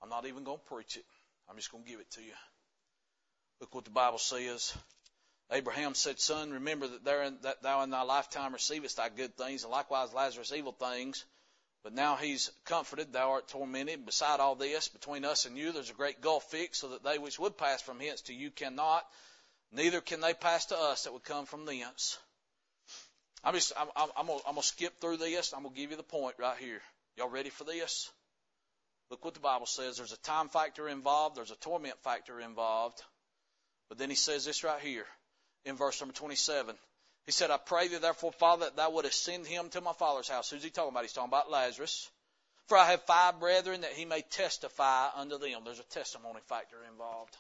I'm 0.02 0.08
not 0.08 0.26
even 0.26 0.44
going 0.44 0.58
to 0.58 0.64
preach 0.64 0.96
it. 0.96 1.04
I'm 1.48 1.56
just 1.56 1.72
going 1.72 1.84
to 1.84 1.90
give 1.90 2.00
it 2.00 2.10
to 2.12 2.20
you. 2.20 2.34
Look 3.60 3.74
what 3.74 3.84
the 3.84 3.90
Bible 3.90 4.18
says 4.18 4.76
Abraham 5.50 5.94
said, 5.94 6.18
Son, 6.18 6.52
remember 6.52 6.88
that, 6.88 7.04
therein, 7.04 7.38
that 7.42 7.62
thou 7.62 7.82
in 7.82 7.90
thy 7.90 8.02
lifetime 8.02 8.52
receivest 8.52 8.96
thy 8.96 9.08
good 9.08 9.36
things, 9.36 9.62
and 9.62 9.70
likewise 9.70 10.14
Lazarus 10.14 10.52
evil 10.52 10.72
things. 10.72 11.24
But 11.82 11.92
now 11.92 12.16
he's 12.16 12.50
comforted, 12.64 13.12
thou 13.12 13.32
art 13.32 13.48
tormented. 13.48 14.06
Beside 14.06 14.40
all 14.40 14.54
this, 14.54 14.88
between 14.88 15.24
us 15.24 15.44
and 15.44 15.58
you, 15.58 15.70
there's 15.70 15.90
a 15.90 15.94
great 15.94 16.22
gulf 16.22 16.44
fixed, 16.44 16.80
so 16.80 16.88
that 16.88 17.04
they 17.04 17.18
which 17.18 17.38
would 17.38 17.58
pass 17.58 17.82
from 17.82 18.00
hence 18.00 18.22
to 18.22 18.34
you 18.34 18.50
cannot, 18.50 19.04
neither 19.70 20.00
can 20.00 20.20
they 20.20 20.32
pass 20.32 20.66
to 20.66 20.78
us 20.78 21.04
that 21.04 21.12
would 21.12 21.24
come 21.24 21.44
from 21.44 21.66
thence. 21.66 22.18
I'm 23.44 23.52
just, 23.52 23.74
I'm, 23.78 23.88
I'm, 23.94 24.08
I'm, 24.16 24.26
gonna, 24.26 24.38
I'm 24.46 24.54
gonna 24.54 24.62
skip 24.62 24.98
through 24.98 25.18
this. 25.18 25.52
I'm 25.52 25.62
gonna 25.62 25.74
give 25.74 25.90
you 25.90 25.98
the 25.98 26.02
point 26.02 26.36
right 26.38 26.56
here. 26.58 26.80
Y'all 27.18 27.28
ready 27.28 27.50
for 27.50 27.64
this? 27.64 28.10
Look 29.10 29.22
what 29.22 29.34
the 29.34 29.40
Bible 29.40 29.66
says. 29.66 29.98
There's 29.98 30.14
a 30.14 30.18
time 30.18 30.48
factor 30.48 30.88
involved. 30.88 31.36
There's 31.36 31.50
a 31.50 31.56
torment 31.56 32.02
factor 32.02 32.40
involved. 32.40 33.02
But 33.90 33.98
then 33.98 34.08
he 34.08 34.16
says 34.16 34.46
this 34.46 34.64
right 34.64 34.80
here 34.80 35.04
in 35.64 35.76
verse 35.76 36.00
number 36.00 36.14
27. 36.14 36.76
He 37.26 37.32
said, 37.32 37.50
I 37.50 37.56
pray 37.56 37.88
thee 37.88 37.98
therefore, 37.98 38.32
Father, 38.32 38.66
that 38.66 38.76
thou 38.76 38.90
wouldest 38.90 39.22
send 39.22 39.46
him 39.46 39.70
to 39.70 39.80
my 39.80 39.94
father's 39.94 40.28
house. 40.28 40.50
Who's 40.50 40.62
he 40.62 40.70
talking 40.70 40.90
about? 40.90 41.02
He's 41.02 41.12
talking 41.12 41.30
about 41.30 41.50
Lazarus. 41.50 42.10
For 42.66 42.78
I 42.78 42.90
have 42.90 43.02
five 43.04 43.40
brethren 43.40 43.82
that 43.82 43.92
he 43.92 44.04
may 44.04 44.22
testify 44.22 45.08
unto 45.16 45.38
them. 45.38 45.62
There's 45.64 45.80
a 45.80 45.84
testimony 45.84 46.40
factor 46.48 46.76
involved 46.90 47.36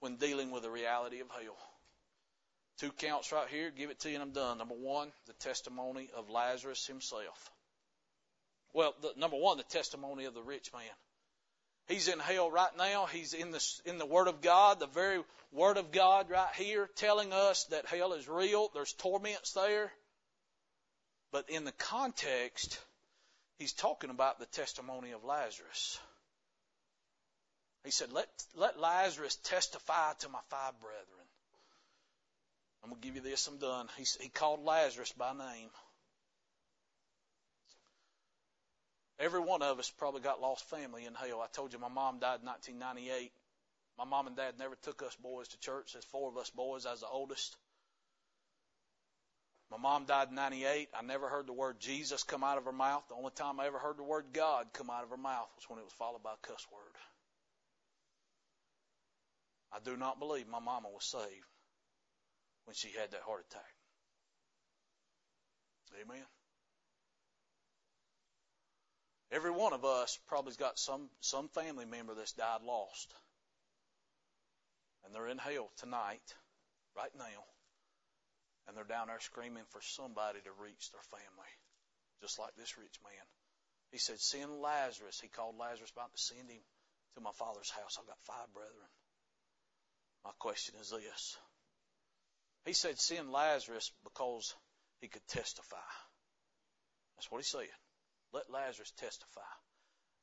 when 0.00 0.16
dealing 0.16 0.50
with 0.50 0.62
the 0.62 0.70
reality 0.70 1.20
of 1.20 1.28
hell. 1.30 1.56
Two 2.78 2.90
counts 2.90 3.30
right 3.30 3.48
here. 3.48 3.70
Give 3.70 3.90
it 3.90 4.00
to 4.00 4.08
you 4.08 4.16
and 4.16 4.22
I'm 4.22 4.32
done. 4.32 4.58
Number 4.58 4.74
one, 4.74 5.12
the 5.26 5.34
testimony 5.34 6.10
of 6.16 6.30
Lazarus 6.30 6.86
himself. 6.86 7.50
Well, 8.72 8.94
the, 9.02 9.12
number 9.16 9.36
one, 9.36 9.58
the 9.58 9.64
testimony 9.64 10.24
of 10.24 10.34
the 10.34 10.42
rich 10.42 10.72
man. 10.72 10.82
He's 11.88 12.08
in 12.08 12.18
hell 12.18 12.50
right 12.50 12.76
now. 12.78 13.06
He's 13.06 13.34
in 13.34 13.50
the, 13.50 13.80
in 13.84 13.98
the 13.98 14.06
Word 14.06 14.28
of 14.28 14.40
God, 14.40 14.80
the 14.80 14.86
very 14.86 15.20
Word 15.52 15.76
of 15.76 15.92
God 15.92 16.30
right 16.30 16.54
here, 16.54 16.88
telling 16.96 17.32
us 17.32 17.64
that 17.64 17.86
hell 17.86 18.12
is 18.12 18.28
real. 18.28 18.70
There's 18.72 18.92
torments 18.94 19.52
there. 19.52 19.92
But 21.32 21.50
in 21.50 21.64
the 21.64 21.72
context, 21.72 22.78
he's 23.58 23.72
talking 23.72 24.10
about 24.10 24.38
the 24.38 24.46
testimony 24.46 25.12
of 25.12 25.24
Lazarus. 25.24 25.98
He 27.84 27.90
said, 27.90 28.12
let, 28.12 28.28
let 28.56 28.78
Lazarus 28.78 29.36
testify 29.42 30.12
to 30.20 30.28
my 30.28 30.38
five 30.50 30.78
brethren. 30.80 31.26
I'm 32.82 32.90
going 32.90 33.00
to 33.00 33.06
give 33.06 33.16
you 33.16 33.22
this, 33.22 33.46
I'm 33.48 33.58
done. 33.58 33.88
He, 33.96 34.04
he 34.20 34.28
called 34.28 34.64
Lazarus 34.64 35.12
by 35.12 35.32
name. 35.32 35.68
Every 39.22 39.38
one 39.38 39.62
of 39.62 39.78
us 39.78 39.88
probably 39.88 40.20
got 40.20 40.40
lost 40.40 40.68
family 40.68 41.06
in 41.06 41.14
hell. 41.14 41.40
I 41.40 41.46
told 41.52 41.72
you 41.72 41.78
my 41.78 41.86
mom 41.86 42.18
died 42.18 42.40
in 42.40 42.46
1998. 42.46 43.30
My 43.96 44.04
mom 44.04 44.26
and 44.26 44.34
dad 44.36 44.58
never 44.58 44.74
took 44.82 45.00
us 45.00 45.14
boys 45.14 45.46
to 45.48 45.60
church. 45.60 45.92
There's 45.92 46.04
four 46.06 46.28
of 46.28 46.36
us 46.36 46.50
boys. 46.50 46.86
I 46.86 46.90
was 46.90 47.02
the 47.02 47.06
oldest. 47.06 47.56
My 49.70 49.76
mom 49.76 50.06
died 50.06 50.30
in 50.30 50.34
98. 50.34 50.88
I 50.92 51.02
never 51.02 51.28
heard 51.28 51.46
the 51.46 51.52
word 51.52 51.78
Jesus 51.78 52.24
come 52.24 52.42
out 52.42 52.58
of 52.58 52.64
her 52.64 52.72
mouth. 52.72 53.04
The 53.08 53.14
only 53.14 53.30
time 53.30 53.60
I 53.60 53.66
ever 53.66 53.78
heard 53.78 53.96
the 53.96 54.02
word 54.02 54.26
God 54.32 54.66
come 54.72 54.90
out 54.90 55.04
of 55.04 55.10
her 55.10 55.16
mouth 55.16 55.48
was 55.54 55.70
when 55.70 55.78
it 55.78 55.84
was 55.84 55.92
followed 55.92 56.24
by 56.24 56.32
a 56.32 56.46
cuss 56.46 56.66
word. 56.72 56.96
I 59.72 59.78
do 59.78 59.96
not 59.96 60.18
believe 60.18 60.48
my 60.48 60.58
mama 60.58 60.88
was 60.92 61.04
saved 61.04 61.46
when 62.64 62.74
she 62.74 62.88
had 62.88 63.12
that 63.12 63.22
heart 63.22 63.44
attack. 63.48 63.62
Amen. 66.02 66.24
Every 69.32 69.50
one 69.50 69.72
of 69.72 69.84
us 69.84 70.18
probably's 70.28 70.58
got 70.58 70.78
some, 70.78 71.08
some 71.20 71.48
family 71.48 71.86
member 71.86 72.14
that's 72.14 72.32
died 72.32 72.60
lost. 72.62 73.14
And 75.04 75.14
they're 75.14 75.28
in 75.28 75.38
hell 75.38 75.70
tonight, 75.78 76.22
right 76.94 77.10
now. 77.16 77.40
And 78.68 78.76
they're 78.76 78.84
down 78.84 79.08
there 79.08 79.20
screaming 79.20 79.64
for 79.70 79.80
somebody 79.80 80.38
to 80.44 80.62
reach 80.62 80.92
their 80.92 81.02
family. 81.10 81.52
Just 82.20 82.38
like 82.38 82.54
this 82.56 82.76
rich 82.76 83.00
man. 83.02 83.26
He 83.90 83.98
said, 83.98 84.20
send 84.20 84.60
Lazarus. 84.60 85.18
He 85.20 85.28
called 85.28 85.56
Lazarus 85.58 85.90
about 85.96 86.12
to 86.12 86.22
send 86.22 86.48
him 86.48 86.62
to 87.14 87.20
my 87.20 87.32
father's 87.32 87.70
house. 87.70 87.98
I've 87.98 88.06
got 88.06 88.20
five 88.24 88.52
brethren. 88.52 88.92
My 90.24 90.30
question 90.38 90.74
is 90.80 90.90
this. 90.90 91.36
He 92.64 92.74
said, 92.74 93.00
send 93.00 93.32
Lazarus 93.32 93.90
because 94.04 94.54
he 95.00 95.08
could 95.08 95.26
testify. 95.26 95.88
That's 97.16 97.30
what 97.30 97.38
he 97.38 97.44
said. 97.44 97.74
Let 98.32 98.50
Lazarus 98.50 98.92
testify. 98.96 99.48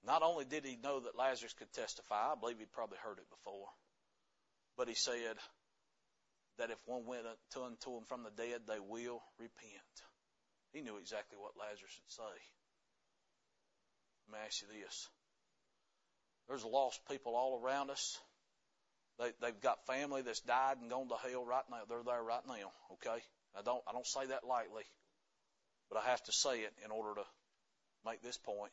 Not 0.04 0.24
only 0.24 0.46
did 0.46 0.66
he 0.66 0.78
know 0.82 1.02
that 1.02 1.18
Lazarus 1.18 1.54
could 1.54 1.72
testify, 1.74 2.32
I 2.32 2.36
believe 2.40 2.60
he'd 2.60 2.72
probably 2.72 2.98
heard 3.04 3.20
it 3.20 3.30
before, 3.30 3.68
but 4.78 4.88
he 4.88 4.96
said 4.96 5.38
that 6.58 6.72
if 6.72 6.78
one 6.86 7.06
went 7.06 7.26
to 7.54 7.64
unto 7.64 7.98
him 7.98 8.04
from 8.08 8.24
the 8.24 8.32
dead, 8.32 8.62
they 8.68 8.80
will 8.80 9.22
repent. 9.38 9.96
He 10.72 10.82
knew 10.82 10.98
exactly 10.98 11.38
what 11.38 11.58
Lazarus 11.60 12.00
would 12.00 12.12
say. 12.12 12.36
Let 14.28 14.40
me 14.40 14.46
ask 14.46 14.62
you 14.62 14.68
this. 14.68 15.08
There's 16.48 16.66
lost 16.66 17.02
people 17.10 17.36
all 17.36 17.62
around 17.62 17.90
us. 17.90 18.18
They, 19.20 19.32
they've 19.42 19.62
got 19.62 19.86
family 19.86 20.22
that's 20.22 20.40
died 20.42 20.78
and 20.82 20.90
gone 20.90 21.10
to 21.10 21.16
hell 21.16 21.46
right 21.46 21.64
now. 21.70 21.82
They're 21.88 22.04
there 22.06 22.24
right 22.24 22.46
now. 22.48 22.72
Okay. 22.94 23.22
I 23.58 23.62
don't, 23.64 23.84
I 23.88 23.92
don't 23.92 24.08
say 24.08 24.28
that 24.28 24.48
lightly, 24.48 24.84
but 25.90 26.00
I 26.00 26.10
have 26.10 26.24
to 26.24 26.32
say 26.32 26.62
it 26.62 26.74
in 26.86 26.92
order 26.92 27.16
to 27.16 27.26
make 28.06 28.22
this 28.22 28.38
point. 28.38 28.72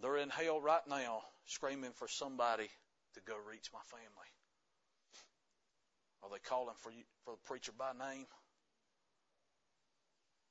They're 0.00 0.16
in 0.16 0.30
hell 0.30 0.60
right 0.60 0.82
now 0.88 1.22
screaming 1.46 1.92
for 1.94 2.08
somebody 2.08 2.68
to 3.14 3.20
go 3.26 3.34
reach 3.48 3.70
my 3.72 3.80
family. 3.86 4.30
Are 6.22 6.30
they 6.30 6.38
calling 6.38 6.74
for 6.78 6.90
you, 6.90 7.02
for 7.24 7.34
the 7.34 7.48
preacher 7.48 7.72
by 7.76 7.92
name? 7.92 8.26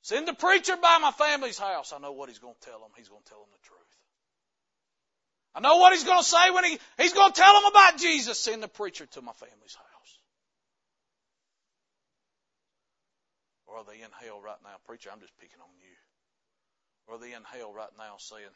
Send 0.02 0.26
the 0.26 0.34
preacher 0.34 0.76
by 0.76 0.98
my 0.98 1.12
family's 1.12 1.58
house. 1.58 1.92
I 1.92 1.98
know 1.98 2.12
what 2.12 2.28
he's 2.28 2.40
going 2.40 2.54
to 2.60 2.70
tell 2.70 2.80
them. 2.80 2.90
He's 2.96 3.08
going 3.08 3.22
to 3.22 3.28
tell 3.28 3.40
them 3.40 3.48
the 3.52 3.66
truth. 3.66 3.96
I 5.54 5.60
know 5.60 5.76
what 5.76 5.92
he's 5.92 6.04
going 6.04 6.20
to 6.20 6.28
say 6.28 6.50
when 6.50 6.64
he, 6.64 6.78
he's 6.98 7.12
going 7.12 7.32
to 7.32 7.40
tell 7.40 7.52
them 7.52 7.70
about 7.70 7.98
Jesus. 7.98 8.38
Send 8.38 8.62
the 8.62 8.68
preacher 8.68 9.06
to 9.06 9.22
my 9.22 9.32
family's 9.32 9.74
house. 9.74 10.18
Or 13.66 13.76
are 13.78 13.84
they 13.84 14.00
in 14.02 14.10
hell 14.20 14.40
right 14.40 14.60
now? 14.64 14.76
Preacher, 14.86 15.10
I'm 15.12 15.20
just 15.20 15.36
picking 15.38 15.60
on 15.60 15.70
you. 15.78 15.96
Or 17.08 17.18
they 17.18 17.32
in 17.32 17.42
hell 17.44 17.72
right 17.72 17.90
now 17.98 18.16
saying, 18.18 18.54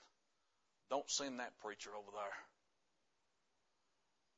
don't 0.91 1.09
send 1.11 1.41
that 1.41 1.59
preacher 1.59 1.91
over 1.91 2.11
there. 2.13 2.37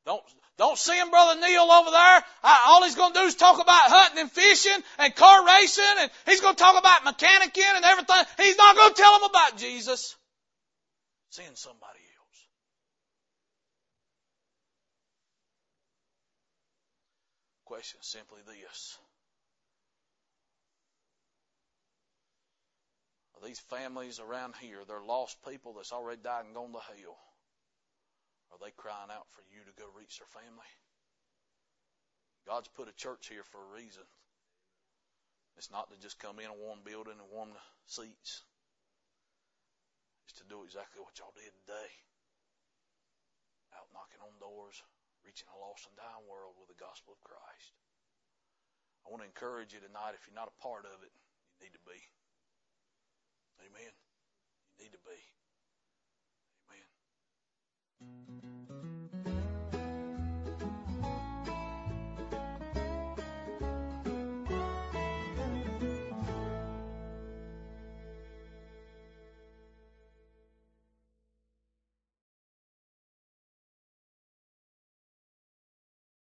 Don't, 0.06 0.22
don't 0.56 0.78
send 0.78 1.10
Brother 1.10 1.38
Neal 1.38 1.70
over 1.70 1.90
there. 1.90 2.24
I, 2.42 2.64
all 2.68 2.84
he's 2.84 2.94
going 2.94 3.12
to 3.12 3.18
do 3.20 3.26
is 3.26 3.34
talk 3.34 3.60
about 3.60 3.90
hunting 3.90 4.20
and 4.20 4.32
fishing 4.32 4.82
and 4.98 5.14
car 5.14 5.46
racing 5.46 5.84
and 5.98 6.10
he's 6.24 6.40
going 6.40 6.54
to 6.54 6.62
talk 6.62 6.78
about 6.78 7.04
mechanicking 7.04 7.76
and 7.76 7.84
everything. 7.84 8.24
He's 8.38 8.56
not 8.56 8.74
going 8.74 8.94
to 8.94 9.00
tell 9.00 9.20
them 9.20 9.28
about 9.28 9.58
Jesus. 9.58 10.16
Send 11.28 11.58
somebody 11.58 12.00
else. 12.00 12.46
Question 17.66 17.98
simply 18.00 18.40
this. 18.46 18.96
These 23.44 23.60
families 23.60 24.20
around 24.20 24.54
here, 24.60 24.82
they're 24.86 25.04
lost 25.04 25.44
people 25.46 25.74
that's 25.74 25.92
already 25.92 26.20
died 26.22 26.46
and 26.46 26.54
gone 26.54 26.72
to 26.72 26.80
hell. 26.80 27.18
Are 28.50 28.60
they 28.60 28.72
crying 28.72 29.12
out 29.12 29.28
for 29.30 29.44
you 29.52 29.60
to 29.64 29.76
go 29.76 29.86
reach 29.92 30.18
their 30.18 30.30
family? 30.32 30.70
God's 32.48 32.72
put 32.72 32.88
a 32.88 32.96
church 32.96 33.28
here 33.28 33.44
for 33.44 33.60
a 33.60 33.74
reason. 33.76 34.08
It's 35.60 35.68
not 35.68 35.92
to 35.92 36.00
just 36.00 36.22
come 36.22 36.40
in 36.40 36.48
a 36.48 36.56
warm 36.56 36.80
building 36.80 37.20
and 37.20 37.28
warm 37.28 37.52
the 37.52 37.60
seats. 37.84 38.46
It's 40.24 40.38
to 40.40 40.48
do 40.48 40.64
exactly 40.64 41.04
what 41.04 41.18
y'all 41.20 41.36
did 41.36 41.52
today. 41.66 41.90
Out 43.76 43.92
knocking 43.92 44.24
on 44.24 44.32
doors, 44.40 44.80
reaching 45.20 45.50
a 45.52 45.60
lost 45.60 45.84
and 45.84 45.98
dying 46.00 46.24
world 46.24 46.56
with 46.56 46.72
the 46.72 46.80
gospel 46.80 47.12
of 47.12 47.20
Christ. 47.20 47.76
I 49.04 49.12
want 49.12 49.20
to 49.20 49.28
encourage 49.28 49.76
you 49.76 49.84
tonight, 49.84 50.16
if 50.16 50.24
you're 50.24 50.36
not 50.36 50.48
a 50.48 50.62
part 50.62 50.88
of 50.88 51.04
it, 51.04 51.12
you 51.12 51.68
need 51.68 51.76
to 51.76 51.84
be. 51.84 52.00
Amen. 53.60 53.92
You 54.78 54.84
need 54.84 54.92
to 54.92 54.98
be. 55.04 55.18
Amen. 58.02 58.67